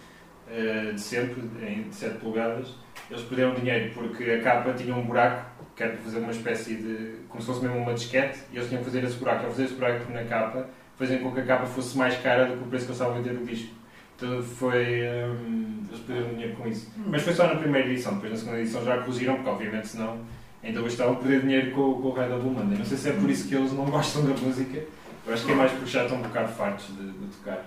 [0.48, 2.74] ah, de sempre, em 7 polegadas.
[3.10, 7.16] Eles perderam dinheiro porque a capa tinha um buraco, que era fazer uma espécie de.
[7.28, 9.44] como se fosse mesmo uma disquete, e eles tinham que fazer esse buraco.
[9.44, 12.56] Ao fazer esse buraco na capa, faziam com que a capa fosse mais cara do
[12.56, 13.74] que o preço que eles estavam a vender o disco.
[14.22, 15.02] Então foi.
[15.02, 16.90] hum, eles perderam dinheiro com isso.
[17.06, 20.20] Mas foi só na primeira edição, depois na segunda edição já corrigiram, porque obviamente senão
[20.62, 22.78] ainda hoje estavam a perder dinheiro com, com o Red Bull Monday.
[22.78, 24.84] Não sei se é por isso que eles não gostam da música,
[25.26, 27.64] eu acho que é mais porque já estão um bocado fartos de, de tocar.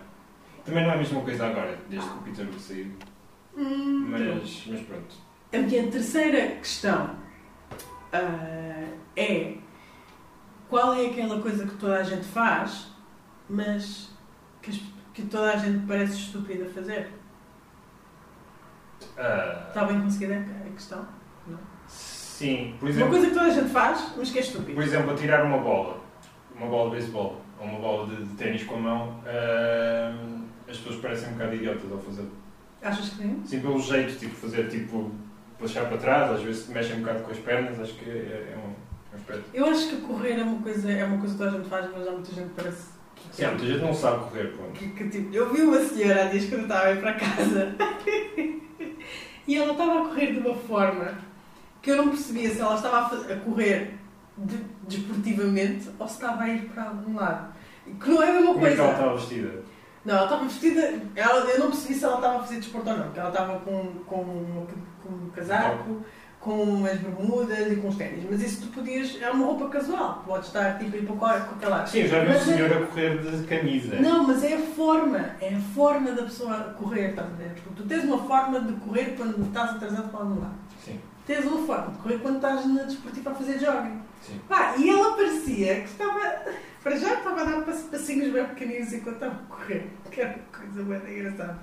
[0.64, 2.88] Também não é a mesma coisa agora, desde que o Peter Wood saiu,
[3.58, 5.16] Hum, mas, mas pronto.
[5.54, 7.16] A minha terceira questão
[8.12, 8.84] ah,
[9.16, 9.54] é
[10.70, 12.88] qual é aquela coisa que toda a gente faz,
[13.50, 14.10] mas
[14.62, 14.82] que, as-
[15.16, 17.08] que toda a gente parece estúpida a fazer?
[19.18, 21.06] Ah, Está bem conseguida a questão?
[21.88, 24.74] sim, por Uma exemplo, coisa que toda a gente faz, mas que é estúpida.
[24.74, 26.02] por exemplo, atirar uma bola,
[26.54, 30.14] uma bola de beisebol, ou uma bola de, de ténis com a mão, ah,
[30.70, 32.28] as pessoas parecem um bocado idiotas ao fazer.
[32.82, 33.42] Achas que sim?
[33.46, 35.12] Sim, pelo jeito, tipo, fazer tipo,
[35.58, 38.58] puxar para trás, às vezes mexem um bocado com as pernas, acho que é, é
[38.58, 39.44] um, é um aspecto.
[39.54, 41.90] Eu acho que correr é uma coisa, é uma coisa que toda a gente faz,
[41.96, 42.95] mas há muita gente que parece.
[43.32, 44.72] Sim, muita gente não sabe correr, pronto.
[44.74, 47.14] Que, que, tipo, eu vi uma senhora há dias quando eu estava a ir para
[47.14, 47.76] casa
[49.48, 51.18] e ela estava a correr de uma forma
[51.82, 53.94] que eu não percebia se ela estava a, fa- a correr
[54.38, 57.54] de- desportivamente ou se estava a ir para algum lado.
[58.02, 59.02] Que não é a mesma Como é que ela coisa.
[59.04, 59.64] estava vestida?
[60.04, 61.02] Não, ela estava vestida.
[61.16, 63.04] Ela, eu não percebi se ela estava a fazer desporto ou não.
[63.06, 64.68] Porque ela estava com, com,
[65.04, 66.04] com um casaco,
[66.46, 68.24] com umas bermudas e com os ténis.
[68.30, 69.20] Mas isso tu podias.
[69.20, 70.22] É uma roupa casual.
[70.28, 71.88] Podes estar tipo a ir para o- com aquela.
[71.88, 73.96] Sim, eu já vi Mas é- senhor a correr de camisa.
[74.00, 77.50] Não, mas é a forma, é a forma da pessoa correr, estás a ver?
[77.64, 80.54] Porque tu tens uma forma de correr quando estás atrasado para algum lado.
[80.86, 84.00] Sim, Tens uma forma de correr quando estás na desportiva a fazer jogging.
[84.22, 84.40] sim.
[84.48, 86.20] Pá, e ela parecia que estava,
[86.84, 90.36] para já estava a dar pass- passinhos bem pequeninos enquanto estava a correr, que era
[90.36, 91.58] uma coisa bem engraçada.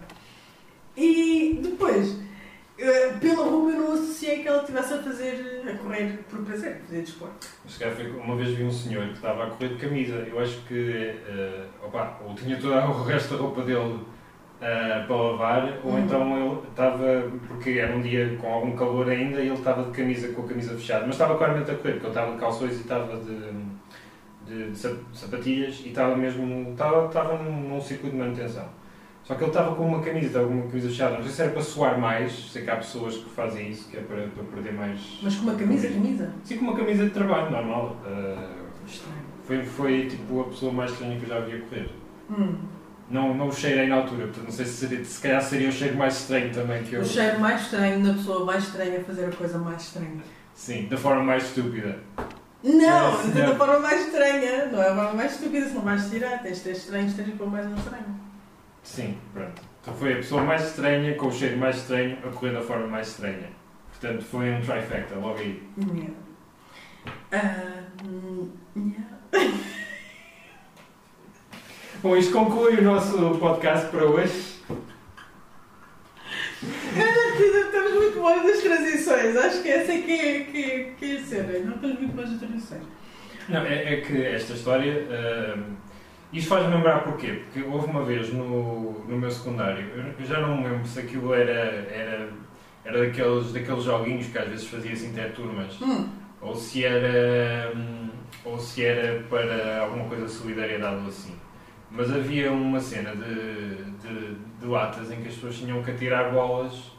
[0.96, 2.16] E depois,
[2.82, 6.80] eh, pela roupa eu não associei que ela estivesse a fazer, a correr por prazer,
[6.86, 7.46] fazer desporto.
[7.64, 10.14] Mas, cara, foi- uma vez vi um senhor que estava a correr de camisa.
[10.30, 14.00] Eu acho que, eh, opa, ou tinha todo o resto da roupa dele
[14.60, 15.98] eh, para lavar, ou Uhum.
[16.00, 19.90] então ele estava, porque era um dia com algum calor ainda, e ele estava de
[19.90, 21.04] camisa, com a camisa fechada.
[21.06, 23.52] Mas estava claramente a correr, porque ele estava de calções e estava de,
[24.46, 28.68] de, de sap- sapatilhas e estava mesmo, estava, estava num, num circuito de manutenção.
[29.24, 31.16] Só que ele estava com uma camisa, estava com uma camisa fechada.
[31.16, 33.96] Não sei se era para suar mais, sei que há pessoas que fazem isso, que
[33.96, 35.20] é para, para perder mais...
[35.22, 36.32] Mas com uma camisa, camisa?
[36.42, 37.96] Sim, com uma camisa de trabalho, normal.
[38.04, 39.16] Uh, Estranho.
[39.44, 41.90] foi, foi tipo a pessoa mais estranha que eu já vi a correr.
[42.30, 42.56] Hum.
[43.08, 45.72] Não, não o cheirei na altura, portanto não sei se, seria, se calhar seria o
[45.72, 47.02] cheiro mais estranho também que eu.
[47.02, 50.22] O cheiro mais estranho na pessoa mais estranha a fazer a coisa mais estranha.
[50.54, 51.98] Sim, da forma mais estúpida.
[52.64, 54.66] Não, É, da forma mais estranha.
[54.66, 56.42] Não é a forma mais estúpida, se não vais tirar.
[56.42, 58.31] Tens de ter estranhos, tens de pôr mais um estranho.
[58.82, 59.62] Sim, pronto.
[59.80, 62.86] Então foi a pessoa mais estranha, com o cheiro mais estranho, a correr da forma
[62.86, 63.48] mais estranha.
[63.90, 65.62] Portanto foi um trifecta, logo aí.
[65.78, 66.14] Yeah.
[67.32, 69.58] Ah, hum, yeah.
[72.02, 74.60] Bom, isto conclui o nosso podcast para hoje.
[76.62, 79.36] Estamos muito bons nas transições.
[79.36, 81.58] Acho que essa é que é, que é, que é a cena.
[81.60, 82.82] Não estamos muito bons nas transições.
[83.48, 85.76] Não, é, é que esta história, ahm,
[86.32, 87.42] Isto faz-me lembrar porquê?
[87.44, 89.86] Porque houve uma vez no, no meu secundário,
[90.18, 92.28] eu já não me lembro se aquilo era, era,
[92.84, 96.08] era daqueles, daqueles joguinhos que às vezes fazia-se interturmas, Hum.
[96.40, 98.08] ou se era hum,
[98.44, 101.34] ou se era para alguma coisa de solidariedade ou assim.
[101.90, 106.32] Mas havia uma cena de, de, de latas em que as pessoas tinham que atirar
[106.32, 106.90] bolas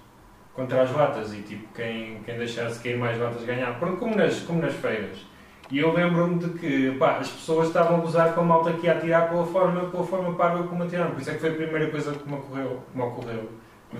[0.54, 3.96] contra as latas e tipo quem, quem deixasse cair mais latas ganhava.
[3.98, 5.18] Como nas, como nas feiras.
[5.74, 8.86] E eu lembro-me de que pá, as pessoas estavam a gozar com a malta que
[8.86, 11.10] ia atirar pela forma, pela forma parva como atiraram.
[11.14, 12.84] Por isso é que foi a primeira coisa que me ocorreu.
[12.92, 13.50] Que me ocorreu.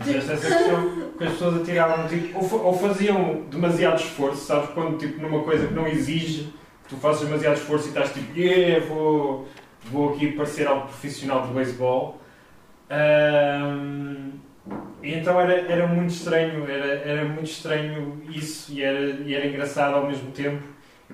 [0.02, 4.70] Essa questão que as pessoas atiravam tipo, ou, ou faziam demasiado esforço, sabes?
[4.70, 6.54] Quando tipo numa coisa que não exige,
[6.88, 9.48] tu fazes demasiado esforço e estás tipo, yeah, vou,
[9.86, 12.22] vou aqui parecer algo profissional de beisebol.
[12.88, 14.34] Ahm,
[15.02, 19.48] e então era, era muito estranho, era, era muito estranho isso e era, e era
[19.48, 20.73] engraçado ao mesmo tempo.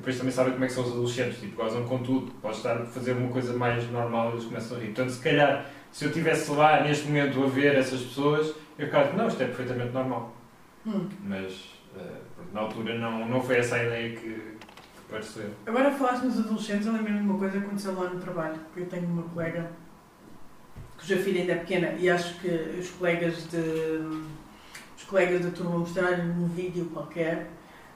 [0.10, 2.32] Depois também sabem como é que são os adolescentes, tipo, gozam com tudo.
[2.41, 4.88] Podes estar a fazer uma coisa mais normal e eles começam a rir.
[4.88, 9.13] Portanto, se calhar, se eu estivesse lá neste momento a ver essas pessoas, eu ficava,
[9.13, 10.36] não, isto é perfeitamente normal.
[10.88, 11.08] Hum.
[11.24, 15.52] Mas pronto, na altura não, não foi essa a ideia que, que pareceu.
[15.67, 18.60] Agora falaste nos adolescentes, eu lembro-me de uma coisa que aconteceu lá no trabalho.
[18.76, 19.69] Eu tenho uma colega
[20.98, 22.48] cuja filha ainda é pequena e acho que
[22.80, 24.24] os colegas de
[24.98, 27.48] os colegas da turma mostraram num vídeo qualquer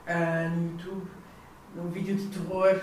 [0.05, 1.07] ah, no YouTube,
[1.75, 2.79] num vídeo de terror,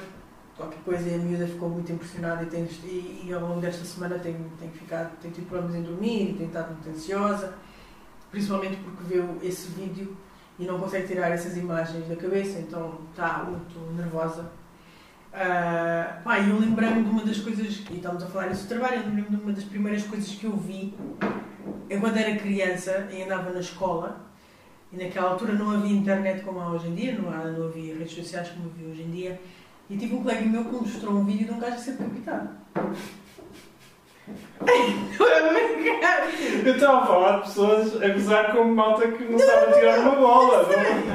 [0.57, 3.85] qualquer coisa, e a miúda ficou muito impressionada e, tem, e, e ao longo desta
[3.85, 7.55] semana tem, tem, ficado, tem tido problemas em dormir, tem estado muito ansiosa,
[8.31, 10.17] principalmente porque viu esse vídeo
[10.59, 14.51] e não consegue tirar essas imagens da cabeça, então está muito nervosa.
[15.33, 19.05] Ah, pá, eu lembrei-me de uma das coisas, e estamos a falar isso trabalho, eu
[19.05, 20.95] lembrei-me de uma das primeiras coisas que eu vi
[21.91, 24.30] eu quando era criança e andava na escola,
[24.93, 27.97] e naquela altura não havia internet como há hoje em dia, não, há, não havia
[27.97, 29.41] redes sociais como havia hoje em dia,
[29.89, 32.51] e tive um colega meu que mostrou um vídeo de um gajo a ser decapitado.
[36.65, 40.17] Eu estava a falar de pessoas a gozar como malta que não sabe tirar uma
[40.17, 40.63] bola.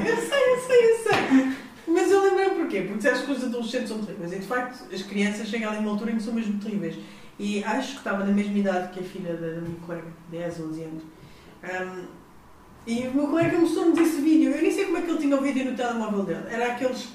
[0.06, 1.56] Eu sei, eu sei, eu sei.
[1.86, 2.80] Mas eu lembrei porquê?
[2.82, 4.32] Porque disseste que os adolescentes são terríveis.
[4.32, 6.98] E de facto, as crianças chegam ali uma altura em que são mesmo terríveis.
[7.38, 10.82] E acho que estava na mesma idade que a filha da minha colega, 10, 11
[10.82, 11.02] anos.
[11.62, 12.06] Ahm,
[12.86, 14.52] e o meu colega mostrou-nos esse vídeo.
[14.52, 16.44] Eu nem sei como é que ele tinha o vídeo no telemóvel dele.
[16.50, 17.08] Era aqueles,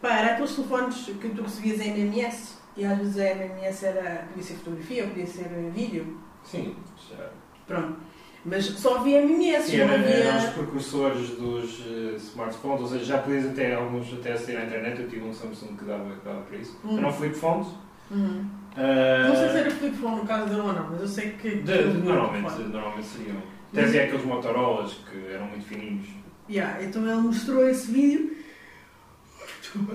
[0.00, 2.58] pá, era aqueles telefones que tu recebias em MMS.
[2.76, 6.18] E às vezes a MMS era, podia ser fotografia, podia ser vídeo.
[6.42, 6.74] Sim,
[7.10, 7.28] já.
[7.66, 7.96] Pronto.
[8.44, 10.50] Mas só havia MMS, Sim, não era, eram os havia.
[10.54, 15.00] precursores dos eh, smartphones, ou seja, já podias até alguns até aceder à internet.
[15.00, 16.76] Eu tive um Samsung que dava, que dava para isso.
[16.84, 16.98] Hum.
[16.98, 17.68] Eram flip phones.
[18.10, 18.44] Uhum.
[18.76, 21.30] Ah, Não sei se era flip phone no caso dele ou não, mas eu sei
[21.32, 21.50] que.
[21.56, 23.36] de- normalmente, normalmente seriam.
[23.72, 26.06] Até havia aqueles Motorolas que eram muito fininhos.
[26.48, 28.36] Yeah, então ele mostrou esse vídeo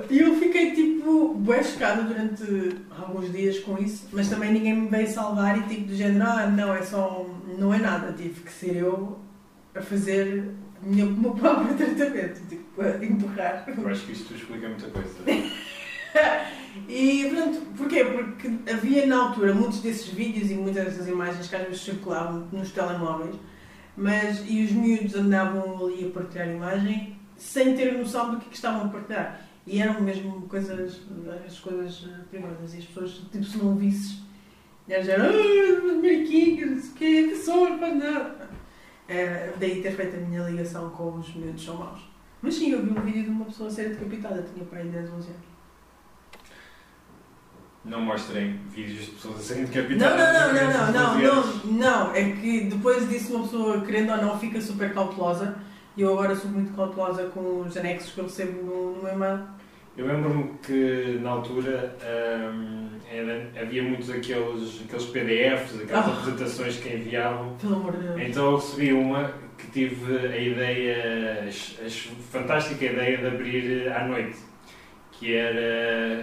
[0.09, 4.87] e eu fiquei tipo bué chocada durante alguns dias com isso, mas também ninguém me
[4.87, 7.21] veio salvar e tipo do género, ah não, é só.
[7.21, 9.19] um- não é nada, tive que ser eu
[9.75, 10.51] a fazer
[10.83, 13.65] o meu, meu próprio tratamento, tipo, a empurrar.
[13.67, 15.09] Eu acho que isto explica muita coisa.
[16.87, 18.03] E pronto, porquê?
[18.05, 22.47] Porque havia na altura muitos desses vídeos e muitas dessas imagens que às vezes circulavam
[22.51, 23.35] nos telemóveis,
[23.97, 28.49] mas e os miúdos andavam ali a partilhar imagem sem ter noção do que, é
[28.49, 29.41] que estavam a partilhar.
[29.65, 31.01] E eram mesmo coisas,
[31.45, 32.75] as coisas eh, perigosas.
[32.75, 34.21] E as pessoas, tipo, se não visses,
[34.87, 35.31] elas eram, ah,
[36.25, 36.55] quê,
[36.95, 38.49] que sou, faz nada.
[39.09, 41.99] Eh, daí ter feito a minha ligação com os miúdos são maus.
[42.41, 44.87] Mas sim, eu vi um vídeo de uma pessoa a ser decapitada, tinha para aí
[44.87, 45.56] 10, 11 anos.
[47.87, 50.17] Não mostrem vídeos de pessoas a serem decapitadas.
[50.19, 51.73] não, não, não, não, não, não,
[52.07, 55.55] não, é que depois disso uma pessoa, querendo ou não, fica super cautelosa
[55.95, 59.13] e eu agora sou muito cautelosa com os anexos que eu recebo no, no meu
[59.13, 59.39] e-mail.
[59.97, 61.95] Eu lembro-me que na altura
[62.53, 66.11] hum, era- havia muitos aqueles, aqueles PDFs, aquelas Ah.
[66.11, 67.55] apresentações que enviavam.
[67.59, 68.21] Pelo amor de Deus.
[68.21, 71.89] Então eu recebi uma que tive a ideia, a, a
[72.31, 74.37] fantástica ideia de abrir à noite,
[75.19, 75.59] que era,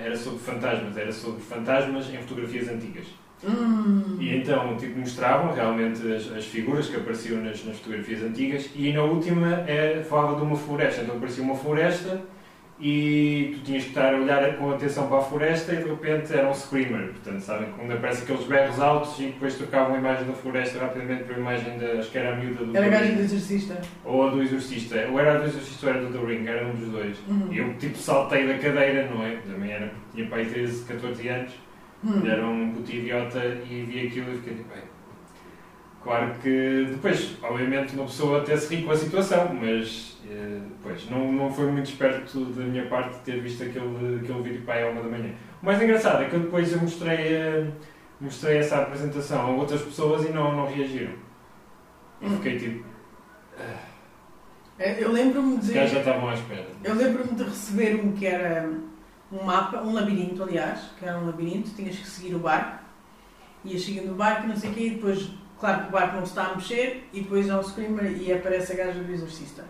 [0.04, 3.06] era sobre fantasmas, era sobre fantasmas em fotografias antigas.
[3.42, 4.16] Hum.
[4.18, 8.92] E então tipo, mostravam realmente as, as figuras que apareciam nas, nas fotografias antigas e
[8.92, 11.02] na última é, falava de uma floresta.
[11.02, 12.22] Então aparecia uma floresta
[12.80, 16.32] e tu tinhas que estar a olhar com atenção para a floresta e de repente
[16.32, 17.12] era um screamer.
[17.12, 21.24] Portanto, sabem quando aparecem aqueles berros altos e depois trocavam a imagem da floresta rapidamente
[21.24, 22.00] para a imagem da.
[22.00, 23.16] acho que era a miúda do Era The gajo Ring.
[23.16, 23.80] de exorcista.
[24.04, 25.06] Ou a do exorcista.
[25.10, 27.16] Ou era a do exorcista ou era do The Ring, era um dos dois.
[27.28, 27.48] Hum.
[27.50, 29.36] E eu tipo saltei da cadeira, não é?
[29.36, 31.52] Também era, tinha pai 13, 14 anos.
[32.04, 32.22] Hum.
[32.26, 33.38] Era um puto idiota
[33.70, 34.93] e vi aquilo e fiquei tipo.
[36.04, 41.08] Claro que depois, obviamente, uma pessoa até se ri com a situação, mas eh, pois,
[41.08, 44.90] não, não foi muito esperto da minha parte ter visto aquele, aquele vídeo para à
[44.90, 45.32] uma da manhã.
[45.62, 47.66] O mais engraçado é que eu depois eu mostrei, a-
[48.20, 51.12] mostrei essa apresentação a outras pessoas e não, não reagiram.
[52.20, 52.36] E Hum.
[52.36, 52.84] fiquei tipo,
[54.78, 55.72] É, Eu lembro-me de.
[55.72, 56.66] gajos já estavam à espera.
[56.82, 58.68] Eu lembro-me de receber um que era
[59.32, 62.82] um mapa, um labirinto, aliás, que era um labirinto, tinhas que seguir o barco,
[63.64, 65.30] ias seguindo o barco e não sei o quê, e depois,
[65.64, 68.30] claro que o barco não se está a mexer, e depois há um screamer e
[68.32, 69.64] aparece a gaja do exorcista.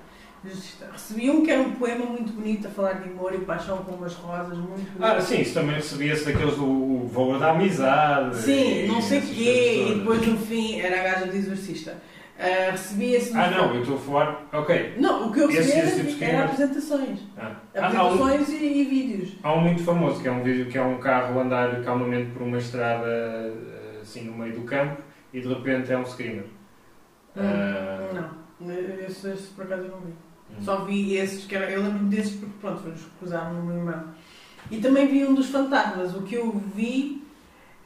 [0.44, 0.88] Exorcista.
[0.92, 3.92] Recebi um que era um poema muito bonito a falar de amor e paixão com
[3.92, 5.04] umas rosas, muito bonito.
[5.04, 8.36] Ah, sim, isso também recebia-se daqueles do valor da amizade.
[8.36, 11.96] Sim, e não sei o quê, e depois no fim era a gaja do exorcista.
[12.38, 14.48] Ah, recebi esse Ah, não, eu estou a falar.
[14.52, 14.94] Ok.
[14.98, 17.20] Não, o que eu recebi Esse- era, tipo era apresentações.
[17.38, 17.52] Ah.
[17.76, 19.32] Ah, há, um, Apresentações e, e vídeos.
[19.42, 22.42] há um muito famoso que é um vídeo que é um carro andar calmamente por
[22.42, 23.54] uma estrada
[24.02, 25.00] assim no meio do campo
[25.34, 26.46] e de repente é um screamer.
[27.36, 28.72] Ah, Não,
[29.06, 30.12] esse, esse por acaso eu não vi.
[30.12, 30.62] hum.
[30.62, 33.64] Só vi esses, que era, eu lembro-me desses porque pronto, foi os que cruzaram no
[33.64, 34.04] meu irmão.
[34.70, 37.22] E também vi um dos fantasmas, o que eu vi,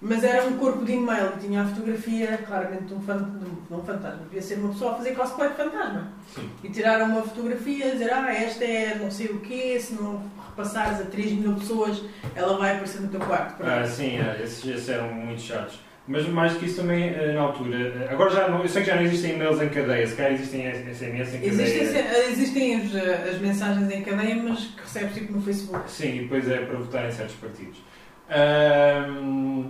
[0.01, 3.83] mas era um corpo de e-mail, tinha a fotografia claramente de um, fan, de um,
[3.83, 4.21] fantasma.
[4.25, 6.13] Devia ser uma pessoa a fazer cosplay de fantasma.
[6.33, 6.51] Sim.
[6.63, 10.23] E tiraram uma fotografia a dizer, ah, esta é não sei o quê, se não
[10.51, 12.05] repassares a 3 mil pessoas,
[12.37, 13.57] ela vai aparecer no teu quarto.
[13.57, 13.73] Pronto.
[13.73, 15.81] Ah, sim, ah, esses, esses eram muito chatos.
[16.11, 18.89] Mas mais que isso também, eh, na altura, eh, agora já não, eu sei que
[18.89, 21.51] já não existem e-mails em cadeia, se calhar existem SMS em cadeia.
[21.51, 25.91] Existem, se- existem os, eh, as mensagens em cadeia, mas que recebes tipo no Facebook.
[25.91, 27.85] Sim, e depois é para votar em certos partidos.
[28.31, 29.69] Ahm,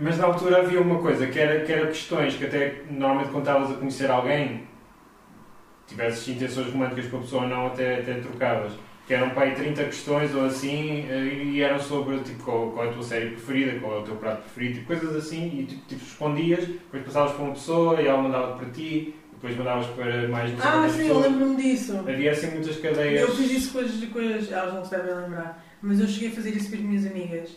[0.00, 3.44] mas na altura havia uma coisa, que era, que era questões que até normalmente quando
[3.46, 4.64] estavas a conhecer alguém,
[5.86, 8.72] tivesses intenções românticas com a pessoa ou não, até, até trocavas.
[9.06, 12.86] Que eram para aí 30 questões ou assim, eh, e eram sobre tipo, qual, qual
[12.86, 15.64] é a tua série preferida, qual é o teu prato preferido, tipo, coisas assim, e
[15.64, 19.86] tipo, tipo, respondias, depois passavas para uma pessoa e ela mandava para ti, depois mandavas
[19.88, 21.26] para mais não sei Ah, sim, eu pessoas.
[21.26, 21.98] lembro-me disso.
[21.98, 23.20] Havia assim muitas cadeias.
[23.20, 24.50] Eu fiz isso com as, com as.
[24.50, 25.64] Elas não se devem lembrar.
[25.80, 27.50] Mas eu cheguei a fazer isso com as minhas amigas.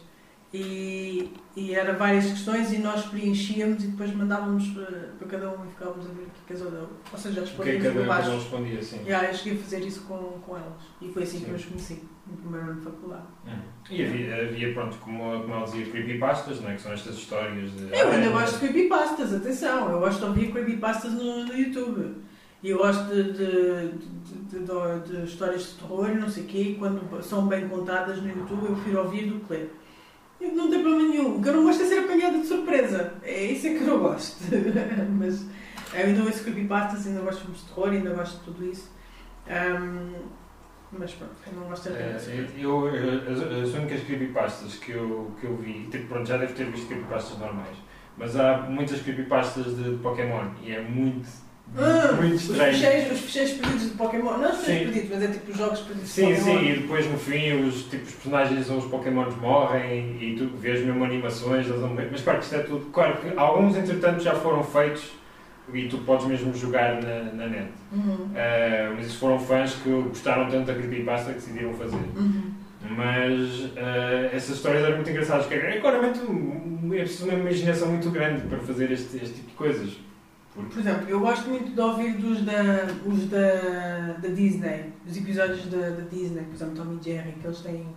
[0.52, 5.64] E, e era várias questões e nós preenchíamos e depois mandávamos eh, para cada um
[5.64, 6.88] e ficávamos a ver o que casou dele.
[7.12, 9.04] Ou seja, O que respondíamos que por cada cada um respondia, assim.
[9.06, 10.82] Yeah, eu cheguei a fazer isso com, com elas.
[11.00, 11.50] E foi assim que Sim.
[11.52, 13.24] eu as conheci, no primeiro ano de faculdade.
[13.48, 13.60] Hum.
[13.92, 16.76] E havia, havia, pronto, como, como ela dizia, creepypastas, não é?
[16.76, 17.84] que são estas histórias de.
[17.84, 22.16] Eu ainda Ah, gosto de creepypastas, atenção, eu gosto de ouvir creepypastas no, no YouTube.
[22.62, 23.92] E eu gosto de, de,
[24.50, 24.60] de,
[25.20, 28.28] de- histórias de terror e não sei o quê, e quando são bem contadas no
[28.28, 29.74] YouTube eu prefiro ouvir do que ler.
[30.42, 31.38] Não tem problema nenhum.
[31.38, 33.14] O que eu não gosto é ser apanhada de surpresa.
[33.24, 34.38] É isso é que eu não gosto.
[35.20, 35.46] Mas
[35.94, 38.92] eu ainda ouço creepypastas, ainda gosto de filmes de terror, ainda gosto de tudo isso.
[39.48, 40.14] Ahm,
[40.92, 42.52] mas pronto, eu não gosto de apanhada de surpresa.
[42.58, 46.38] É, eu, eu- as, as únicas creepypastas que eu, que eu vi, tipo, pronto, já
[46.38, 47.78] devo ter visto creepypastas normais,
[48.18, 51.28] mas há muitas creepypastas de Pokémon e é muito,
[51.78, 53.14] Ah, muito os estranho.
[53.14, 54.38] os ficheiros perdidos de Pokémon.
[54.38, 54.92] Não os ficheiros Sim.
[54.92, 56.44] perdidos, mas é tipo os jogos perdidos de Sim, Pokémon.
[56.60, 60.48] sim, e depois no fim os, tipo, os personagens ou os Pokémons morrem e tu
[60.58, 61.96] vês mesmo animações, eles vão.
[62.12, 62.86] Mas claro que isto é tudo.
[62.92, 65.12] Claro que alguns entretanto já foram feitos
[65.74, 67.70] e tu podes mesmo jogar na, na net.
[67.92, 68.16] Uhum.
[68.16, 71.96] Uh, mas foram fãs que gostaram tanto da creepypasta que decidiram fazer.
[72.16, 72.52] Uhum.
[72.98, 75.46] Mas uh, essas histórias eram muito engraçadas.
[75.46, 79.54] porque É claramente é preciso uma imaginação muito grande para fazer este, este tipo de
[79.56, 80.09] coisas.
[80.68, 85.66] Por exemplo, eu gosto muito de ouvir dos da, os da, da Disney, os episódios
[85.68, 87.88] da, da Disney, por exemplo, Tom e Jerry, que eles têm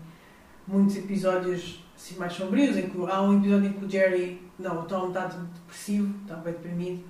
[0.66, 4.80] muitos episódios assim, mais sombrios, em que há um episódio em que o Jerry, não,
[4.80, 7.04] o Tom está depressivo, está bem deprimido,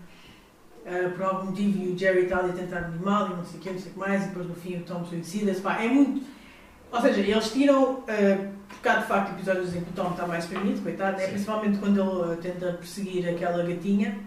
[0.87, 3.61] ah, por algum motivo, e o Jerry está ali a tentar animal e não sei
[3.61, 5.89] o que, não sei o que mais, e depois no fim o Tom suicida-se, é
[5.89, 6.27] muito...
[6.91, 10.27] Ou seja, eles tiram, ah, porque há de facto episódios em que o Tom está
[10.27, 11.25] mais deprimido, coitado, né?
[11.25, 11.31] Sim.
[11.33, 14.19] principalmente quando ele ah, tenta perseguir aquela gatinha,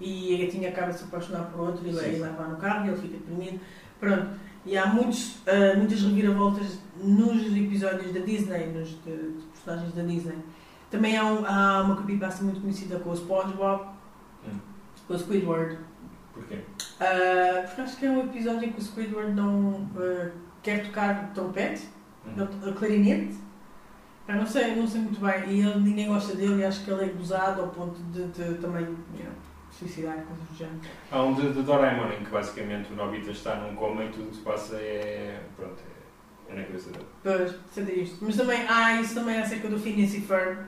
[0.00, 2.88] e a gatinha acaba de se apaixonar por outro e ele leva no carro e
[2.88, 3.60] ele fica deprimido.
[4.00, 4.28] Pronto.
[4.66, 10.02] E há muitos, ah, muitas reviravoltas nos episódios da Disney, nos de, de personagens da
[10.02, 10.38] Disney.
[10.90, 13.84] Também há, um, há uma creepypasta muito conhecida com o SpongeBob,
[14.46, 14.58] Hum.
[15.06, 15.78] com o Squidward.
[16.34, 16.58] Porquê?
[16.98, 20.30] Ah, porque acho que é um episódio em que o Squidward não ah,
[20.62, 21.88] quer tocar trompete,
[22.26, 22.32] Hum.
[22.62, 23.36] ele- clarinete.
[24.28, 25.48] Ah, não sei, não sei muito bem.
[25.48, 28.54] E ele, ninguém gosta dele e acho que ele é gozado ao ponto de, de
[28.58, 29.32] também you know,
[29.80, 30.80] suicidar, coisas do género.
[31.10, 34.24] Há um de, de Doraemon em que basicamente o Nobita está num coma e tudo
[34.24, 35.40] o que se passa é.
[35.56, 35.80] Pronto,
[36.48, 37.06] é, é na cabeça dele.
[37.22, 38.18] Pois, sei isto.
[38.24, 40.58] Mas também há isso também acerca do Phineas e Ferb,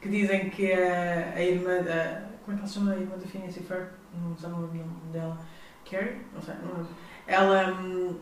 [0.00, 2.32] que dizem que a, a irmã da.
[2.44, 3.88] Como é que ela se chama a irmã do Phineas e Ferb?
[4.14, 5.38] Não sei o nome dela.
[5.88, 6.22] Carrie?
[6.34, 6.88] Não sei, não lembro.
[7.26, 7.72] Ela.
[7.80, 8.16] hum,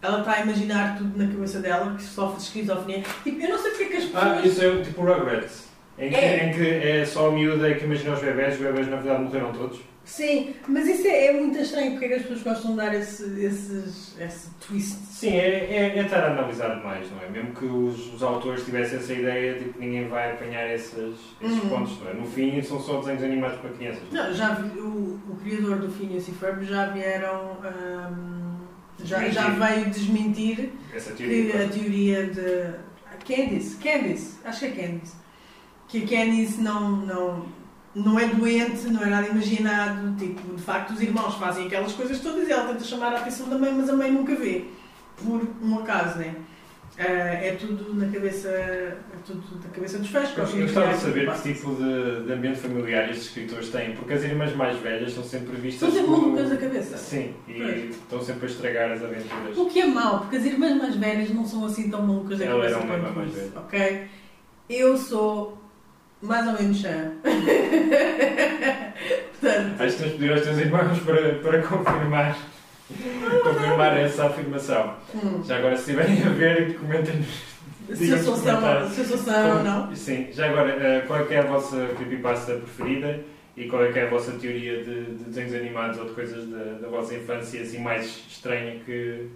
[0.00, 3.04] ela está a imaginar tudo na cabeça dela, que sofre de esquizofrenia.
[3.22, 4.24] Tipo, eu não sei porque é que as pessoas.
[4.24, 5.71] Ah, isso é tipo Rugrats.
[5.98, 6.46] Em que, É.
[6.46, 9.52] em que é só a miúda que imagina os bebés, os bebés na verdade morreram
[9.52, 9.80] todos.
[10.04, 12.92] Sim, mas isso é, é muito estranho porque é que as pessoas gostam de dar
[12.92, 14.96] esse, esses, esse twist.
[14.96, 17.30] Sim, é, é, é estar a analisar demais, não é?
[17.30, 21.68] Mesmo que os, os autores tivessem essa ideia, tipo, ninguém vai apanhar esses, esses Uhum.
[21.68, 22.14] pontos, não é?
[22.14, 24.02] No fim, são só desenhos animados para crianças.
[24.10, 27.58] Não, já vi, o, o criador do Phineas e Ferb já vieram.
[28.10, 28.56] hum,
[29.04, 31.64] já, já veio desmentir Essa que teoria.
[31.64, 32.92] a teoria de.
[33.24, 35.14] Candice, Candice, acho que é Candice.
[35.92, 37.44] Que a Candice não, não,
[37.94, 40.16] não é doente, não é nada imaginado.
[40.16, 43.48] Tipo, de facto, os irmãos fazem aquelas coisas todas e ela tenta chamar a atenção
[43.48, 44.64] da mãe, mas a mãe nunca vê.
[45.22, 46.34] Por um acaso, né?
[46.98, 48.48] Ah, é tudo na cabeça.
[48.48, 48.94] É
[49.26, 50.30] tudo da cabeça dos fãs.
[50.36, 54.12] Eu eu gostava de saber que tipo de, de ambiente familiar estes escritores têm, porque
[54.14, 56.96] as irmãs mais velhas são sempre vistas São sempre como- malucas da cabeça.
[56.98, 57.90] Sim, e Pois.
[57.90, 59.56] estão sempre a estragar as aventuras.
[59.56, 62.44] O que é mau, porque as irmãs mais velhas não são assim tão malucas da
[62.46, 63.52] Ela cabeça era uma irmã mais velha.
[63.56, 64.02] ok?
[64.68, 65.61] Eu sou
[66.22, 67.12] mais ou menos chã.
[69.40, 72.36] Portanto, Acho que tens de pedir aos teus irmãos para, para confirmar,
[73.42, 74.94] confirmar essa afirmação.
[75.14, 77.26] hum, Já agora, se estiverem a ver, comentem-nos.
[77.96, 79.94] se eu sou sã sã ou não.
[79.96, 83.20] Sim, já agora, eh, qual é que é a vossa creepypasta preferida
[83.56, 86.48] e qual é que é a vossa teoria de, de desenhos animados ou de coisas
[86.48, 89.28] da, da vossa infância assim mais estranha que,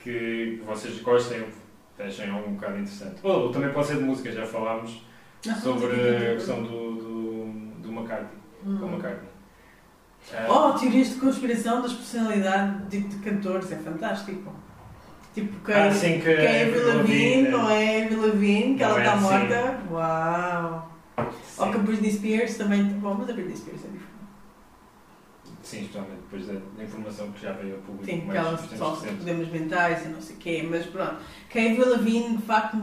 [0.00, 3.16] que vocês gostem ou achem algum bocado interessante?
[3.22, 5.04] Ou, ou também pode ser de música, já falámos
[5.54, 7.44] sobre a questão do, do,
[7.82, 8.38] do McCartney.
[8.66, 8.78] Hum.
[8.78, 9.36] Com McCartney.
[10.48, 14.52] Oh, teorias de conspiração das personalidades de, de cantores, é fantástico.
[15.32, 17.84] Tipo, quem, ah, sim, que quem é Avril Lavigne, não é?
[17.84, 19.22] é Avril Lavigne, que ela é está assim.
[19.22, 19.80] morta.
[19.90, 20.92] Uau!
[21.58, 22.84] Ou que a Britney Spears também.
[22.84, 24.16] Bom, mas a Britney Spears é diferente.
[25.62, 29.16] Sim, especialmente depois da, informação que já veio ao público Sim, mais sofre de recentes.
[29.16, 31.16] problemas mentais e não sei o quê, mas pronto.
[31.50, 32.76] Que a Avril Lavigne de facto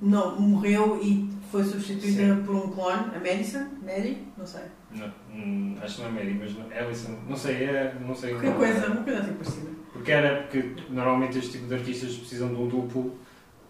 [0.00, 2.42] não, morreu e foi substituída Sim.
[2.44, 3.66] por um clone, a Madison?
[3.82, 4.26] Mary?
[4.36, 4.62] Não sei.
[4.94, 8.30] Não, hum, acho que não é Mary, mas Alison, não sei, é, não sei.
[8.32, 9.70] Qualquer coisa, uma coisa assim parecida.
[9.92, 13.18] Porque era porque normalmente este tipo de artistas precisam de um duplo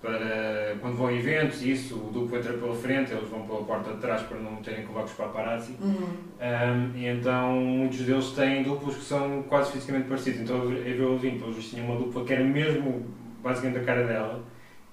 [0.00, 3.64] para quando vão a eventos e isso, o duplo entra pela frente, eles vão pela
[3.64, 5.74] porta de trás para não terem que paparazzi.
[5.80, 6.08] Uhum.
[6.40, 10.40] Um, e então muitos deles têm duplos que são quase fisicamente parecidos.
[10.40, 13.06] Então a Avril Lavigne, pelos vistos, tinha uma dupla que era mesmo
[13.42, 14.44] basicamente a cara dela.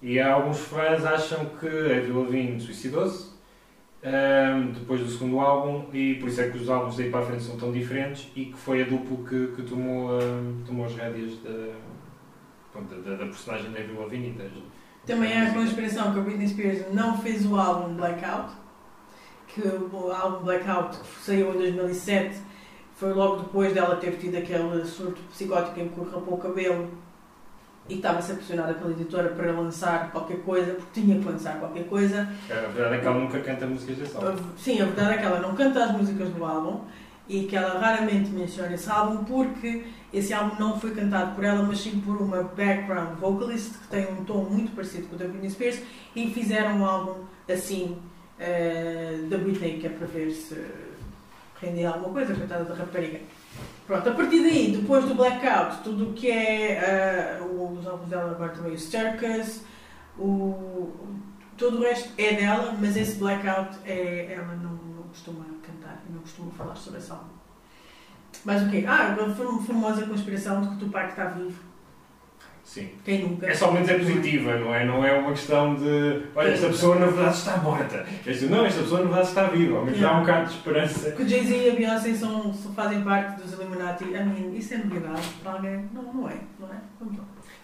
[0.08, 3.34] E alguns fãs acham que a Avril Lavigne suicidou-se
[4.03, 7.26] um, depois do segundo álbum e por isso é que os álbuns daí para a
[7.26, 10.93] frente são tão diferentes e que foi a duplo que, que tomou, um, tomou as
[10.95, 11.49] rédeas da,
[13.03, 14.30] da, da personagem da Avril Lavigne.
[14.30, 14.51] e das-
[15.08, 18.53] Também há a conspiração que a Britney Spears não fez o álbum Blackout,
[19.47, 22.38] que o álbum Blackout que saiu em 2007
[22.93, 26.89] foi logo depois dela ter tido aquele surto psicótico em que rapou o cabelo
[27.88, 31.60] e estava a ser pressionada pela editora para lançar qualquer coisa, porque tinha que lançar
[31.60, 32.28] qualquer coisa.
[32.50, 34.44] A verdade é que ela nunca canta músicas desse álbum.
[34.58, 36.82] Sim, a verdade é que ela não canta as músicas do álbum
[37.28, 41.62] e que ela raramente menciona esse álbum porque esse álbum não foi cantado por ela,
[41.64, 45.26] mas sim por uma background vocalist que tem um tom muito parecido com o da
[45.26, 45.82] Britney Spears
[46.16, 47.98] e fizeram um álbum assim
[48.40, 50.56] eh, da Britney, que é para ver se
[51.62, 53.20] rendia alguma coisa, coitada da rapariga.
[53.88, 58.32] Pronto, a partir daí, depois do Blackout, tudo o que é eh, os álbuns dela
[58.32, 59.62] agora também, o Circus,
[60.18, 60.89] o,
[61.56, 66.20] todo o resto é dela, mas esse Blackout é, ela não, não costuma cantar não
[66.22, 67.36] costuma falar sobre esse álbum.
[68.43, 68.84] Mas o quê?
[68.88, 71.62] Ah, a fam- famosa conspiração de que o Tupac está vivo.
[72.66, 72.89] Sim.
[73.05, 73.45] Quem nunca?
[73.45, 74.84] É só menos é positiva, não é?
[74.86, 78.05] Não é uma questão de olha, esta pessoa na verdade está morta.
[78.26, 79.78] Este, não, esta pessoa na verdade está viva.
[79.78, 81.11] Ao menos dá um bocado de esperança.
[81.11, 84.03] Que o Jay-Z e a Beyoncé são, fazem parte dos Illuminati.
[84.05, 85.89] I mean, isso é novidade para alguém?
[85.93, 86.78] Não, não é, não é?
[86.99, 87.24] Vamos lá.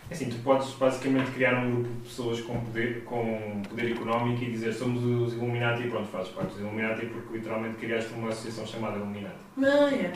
[0.10, 4.44] É Assim, tu podes basicamente criar um grupo de pessoas com poder, com poder económico
[4.44, 8.30] e dizer somos os Illuminati e pronto, fazes parte dos Illuminati porque literalmente criaste uma
[8.30, 9.36] associação chamada Illuminati.
[9.58, 10.12] Não, é.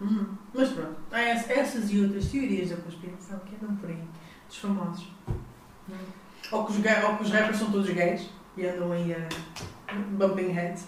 [0.00, 0.26] Uhum.
[0.54, 3.98] Mas pronto, há ess- essas e outras teorias da conspiração que andam por aí,
[4.50, 5.06] dos famosos.
[5.88, 5.94] Hum.
[6.50, 9.28] Ou, que os ou que os rappers são todos gays e andam aí a
[9.94, 10.86] bumping heads.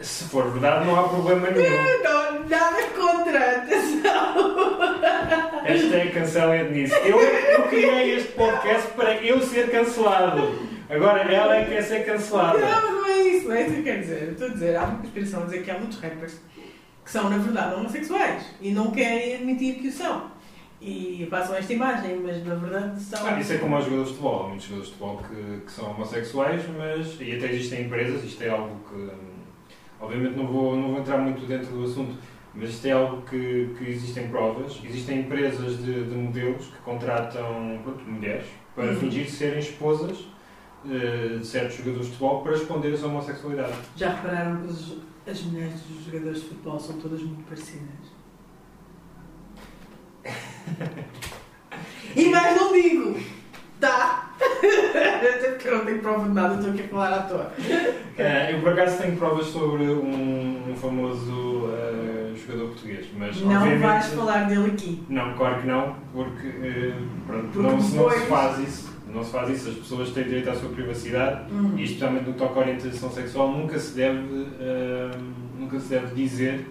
[0.00, 2.02] Se for verdade, não há problema nenhum.
[2.02, 4.60] Não, nada contra, atenção!
[5.64, 6.94] Hashtag cancelem nisso.
[6.94, 10.70] Eu, eu criei este podcast para eu ser cancelado.
[10.88, 12.58] Agora ela é que quer ser cancelada.
[12.58, 14.22] Não, não é isso, não é isso que eu quero dizer.
[14.22, 16.40] Eu estou a dizer, há uma conspiração a dizer que há muitos rappers
[17.10, 20.30] que são, na verdade, homossexuais e não querem admitir que o são.
[20.80, 23.26] E passam esta imagem, mas na verdade são.
[23.26, 24.44] Ah, isso é como aos jogadores de futebol.
[24.44, 27.20] Há muitos jogadores de futebol que, que são homossexuais, mas.
[27.20, 29.10] E até existem empresas, isto é algo que.
[30.00, 32.14] Obviamente não vou, não vou entrar muito dentro do assunto,
[32.54, 34.80] mas isto é algo que, que existem provas.
[34.84, 38.96] Existem empresas de, de modelos que contratam pronto, mulheres para Uhum.
[39.00, 40.16] fingir serem esposas
[40.88, 43.72] eh, de certos jogadores de futebol para esconder a sua homossexualidade.
[43.96, 44.96] Já repararam que os-
[45.26, 48.10] as mulheres dos jogadores de futebol são todas muito parecidas?
[52.16, 53.18] e mais não digo!
[53.78, 54.30] Tá?
[54.40, 57.52] Até porque eu não tenho prova de nada, estou aqui a falar à toa.
[58.18, 63.54] Eh, eu por acaso tenho provas sobre um, um famoso eh, jogador português, mas Não
[63.56, 63.80] obviamente.
[63.80, 65.02] vais falar dele aqui.
[65.08, 66.94] Não, claro que não, porque, eh,
[67.26, 68.89] pronto, Porque não, se- não se depois- faz isso.
[69.12, 71.74] Não se faz isso, as pessoas têm direito à sua privacidade Hum.
[71.76, 75.10] e especialmente no que toca à orientação sexual nunca se deve, eh,
[75.58, 76.66] nunca se deve dizer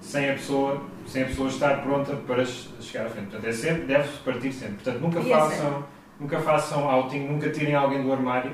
[0.00, 3.26] sem a pessoa, sem a pessoa estar pronta para che- chegar à frente.
[3.26, 4.74] Portanto, é sempre, deve-se partir sempre.
[4.76, 5.84] Portanto, nunca E é façam,
[6.18, 8.52] nunca façam outing, nunca tirem alguém do armário,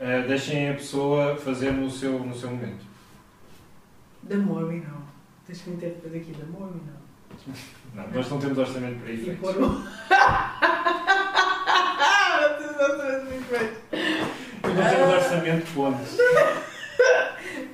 [0.00, 2.84] eh, deixem a pessoa fazer no seu, no seu momento.
[4.24, 4.98] Da Morby não.
[5.46, 6.98] Deixa-me ter depois aqui da Morby não.
[7.94, 9.40] Não, nós não temos orçamento para E efeitos.
[9.40, 9.84] pôr um.
[12.40, 13.68] Não tens exatamente muito bem.
[14.62, 15.98] Nós não temos orçamento, ponto.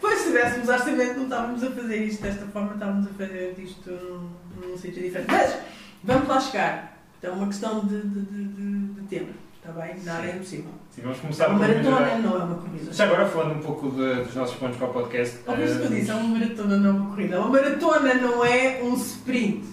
[0.01, 3.91] Pois, se tivéssemos orçamento, não estávamos a fazer isto desta forma, estávamos a fazer isto
[3.91, 4.31] num,
[4.69, 5.31] num sítio diferente.
[5.31, 5.57] Mas,
[6.03, 6.99] vamos lá chegar.
[7.19, 8.45] Então, é uma questão de, de, de,
[8.89, 9.95] de- tema, está bem?
[10.05, 10.71] Nada é impossível.
[10.91, 11.91] Sim, vamos É começar uma por melhorar.
[12.01, 12.93] maratona, não é uma corrida.
[12.93, 15.39] Já agora falando um pouco de- dos nossos planos para o podcast.
[15.47, 16.11] Ouviu isso que eu eh, disse?
[16.11, 17.41] É uma maratona, não é uma corrida.
[17.41, 19.65] Uma maratona não é um sprint.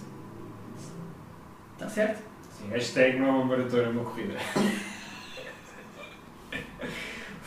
[1.73, 2.23] Está certo?
[2.57, 4.35] Sim, hashtag não é uma maratona, é uma corrida.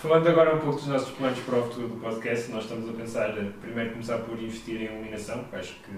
[0.04, 2.92] Falando agora um pouco dos nossos planos para o futuro do podcast, nós estamos a
[2.92, 5.92] pensar eh, primeiro começar por investir em iluminação, porque acho que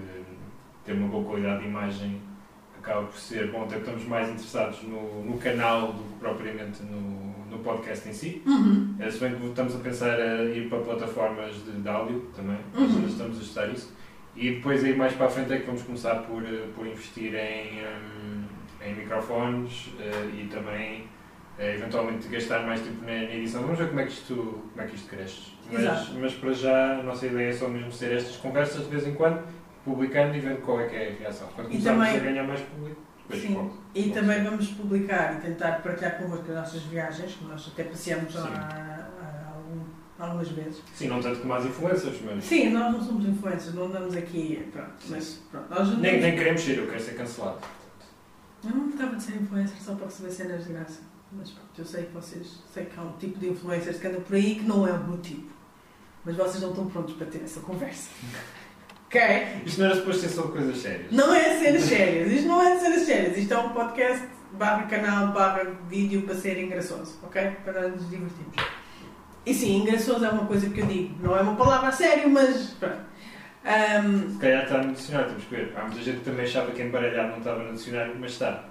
[0.85, 2.21] ter uma boa qualidade de imagem
[2.79, 6.83] acaba por ser bom, até porque estamos mais interessados no, no canal do que propriamente
[6.83, 8.41] no, no podcast em si.
[8.45, 8.95] Uhum.
[8.97, 12.59] Eh, Se bem que estamos a pensar a ir para plataformas de, de áudio também,
[12.77, 13.05] Uhum.
[13.05, 13.93] estamos a estudar isso.
[14.37, 17.35] E depois aí mais para a frente é que vamos começar por, eh, por investir
[17.35, 17.81] em,
[18.81, 19.89] em microfones
[20.33, 21.03] e também
[21.59, 23.61] eh, eventualmente gastar mais tempo na, na edição.
[23.63, 25.57] Vamos ver como é que isto, como é que isto cresce.
[25.71, 29.05] Mas, mas para já a nossa ideia é só mesmo ser estas conversas de vez
[29.05, 29.41] em quando,
[29.83, 31.47] publicando e vendo qual é que é a reação.
[31.55, 33.01] Quando E começarmos também- a ganhar mais público,
[33.31, 33.53] Sim.
[33.55, 33.69] pode.
[33.95, 34.43] E pode também ser.
[34.49, 39.51] vamos publicar e tentar partilhar convosco as nossas viagens, que nós até passeamos há, há
[39.55, 39.83] algum-
[40.17, 40.81] algumas vezes.
[40.93, 44.69] Sim, não tanto como as influencers, mas Sim, nós não somos influencers, não andamos aqui.
[44.71, 45.69] Pronto, mas pronto.
[45.69, 47.59] Nós nem, nem queremos ser, eu quero ser cancelado.
[48.63, 51.01] Eu não gostava de ser influencer só para receber cenas de graça.
[51.31, 52.63] Mas pronto, eu sei que vocês.
[52.73, 55.03] Sei que há um tipo de influencers que andam por aí que não é o
[55.03, 55.51] meu tipo.
[56.25, 58.09] Mas vocês não estão prontos para ter essa conversa.
[59.07, 59.21] Ok?
[59.65, 61.09] Isto não era suposto ser sobre coisas sérias.
[61.13, 62.29] Não é de cenas sérias.
[62.29, 63.37] Isto não é de cenas sérias.
[63.37, 67.17] Isto é um podcast barra canal barra vídeo para ser engraçoso.
[67.23, 67.41] Ok?
[67.63, 68.53] Para nos divertirmos.
[69.45, 71.15] E sim, engraçoso é uma coisa que eu digo.
[71.23, 72.97] Não é uma palavra a sério, mas pronto.
[73.63, 75.73] Ahm, Se calhar está no dicionário, temos que ver.
[75.77, 78.65] Há muita gente que também achava que embaralhado não estava no dicionário, mas está.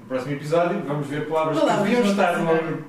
[0.00, 2.84] No próximo episódio vamos ver palavras, que deviam estar no dicionário.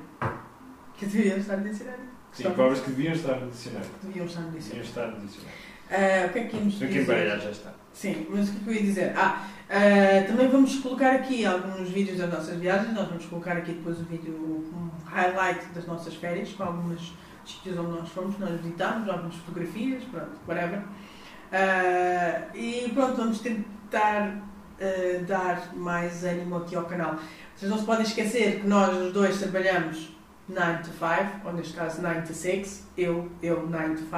[0.98, 2.04] que deviam estar no dicionário.
[2.32, 3.90] Sim, palavras que deviam estar no dicionário.
[4.04, 4.88] Deviam estar no Deviam dicionário.
[4.90, 5.60] estar no dicionário.
[5.92, 7.02] Ah, o que é que íamos dizer?
[7.02, 7.72] embaralhado já está.
[7.92, 9.14] Sim, mas o que é que eu ia dizer?
[9.18, 12.94] Ah, ah, também vamos colocar aqui alguns vídeos das nossas viagens.
[12.94, 17.78] Nós vamos colocar aqui depois o vídeo, um highlight das nossas férias, com alguns sítios
[17.80, 20.84] onde nós fomos, nós visitámos, algumas fotografias, pronto, whatever.
[21.52, 24.44] Ah, e pronto, vamos tentar
[24.82, 27.18] ah, dar mais ânimo aqui ao canal.
[27.56, 30.10] Vocês não se podem esquecer que nós os dois trabalhamos
[30.48, 34.12] 9 to 5, ou neste caso 9 to 6, eu, eu 9 to 5.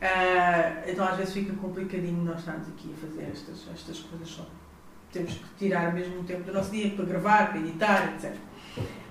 [0.00, 4.46] Ah, então às vezes fica complicadinho nós estarmos aqui a fazer estas, estas coisas só.
[5.12, 8.36] Temos que tirar mesmo o tempo do nosso dia para gravar, para editar, etc.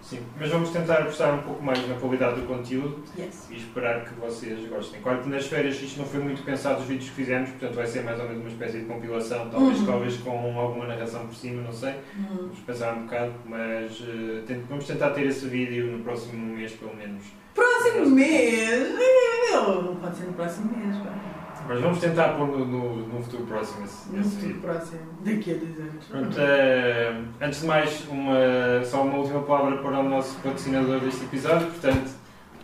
[0.04, 3.48] Sim, mas vamos tentar apostar um pouco mais na qualidade do conteúdo Yes.
[3.50, 5.00] e esperar que vocês gostem.
[5.02, 7.88] Claro que nas férias isto não foi muito pensado os vídeos que fizemos, portanto vai
[7.88, 9.86] ser mais ou menos uma espécie de compilação, talvez, Uhum.
[9.86, 11.94] talvez com alguma narração por cima, não sei.
[12.18, 12.26] Hum.
[12.36, 16.74] Vamos pensar um bocado, mas eh, tent- vamos tentar ter esse vídeo no próximo mês,
[16.74, 17.24] pelo menos.
[17.56, 18.90] Próximo mês!
[18.94, 21.14] Meu, Não pode ser no próximo mês, pá.
[21.68, 24.62] Mas vamos tentar pôr no, no, no futuro próximo esse, No esse futuro vídeo.
[24.62, 26.06] próximo, daqui a dois anos.
[26.06, 31.24] Pronto, eh, antes de mais, uma, só uma última palavra para o nosso patrocinador deste
[31.26, 31.68] episódio.
[31.68, 32.12] Portanto,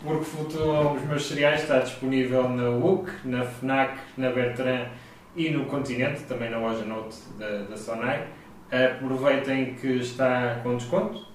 [0.04, 4.88] Porque Flutuam os meus cereais está disponível na WUC, na FNAC, na Bertrand
[5.36, 8.28] e no Continente, também na loja Note da, da Sonai.
[8.72, 11.28] Aproveitem que está com desconto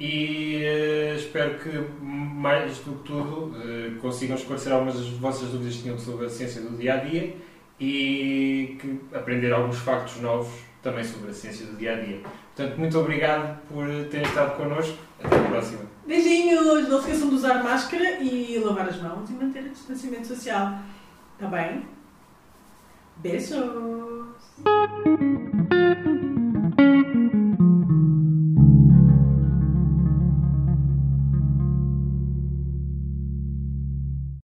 [0.00, 1.68] e eh, espero que,
[2.02, 6.30] mais do que tudo, eh, consigam esclarecer algumas das vossas dúvidas que tinham sobre a
[6.30, 7.36] ciência do dia a dia
[7.78, 10.50] e que aprender alguns factos novos
[10.82, 12.22] também sobre a ciência do dia a dia.
[12.56, 14.96] Portanto, muito obrigado por terem estado connosco.
[15.22, 15.82] Até a próxima.
[16.06, 16.88] Beijinhos!
[16.88, 20.78] Não se esqueçam de usar máscara e lavar as mãos e manter o distanciamento social.
[21.38, 21.84] Tá bem?
[23.18, 23.50] Beijos!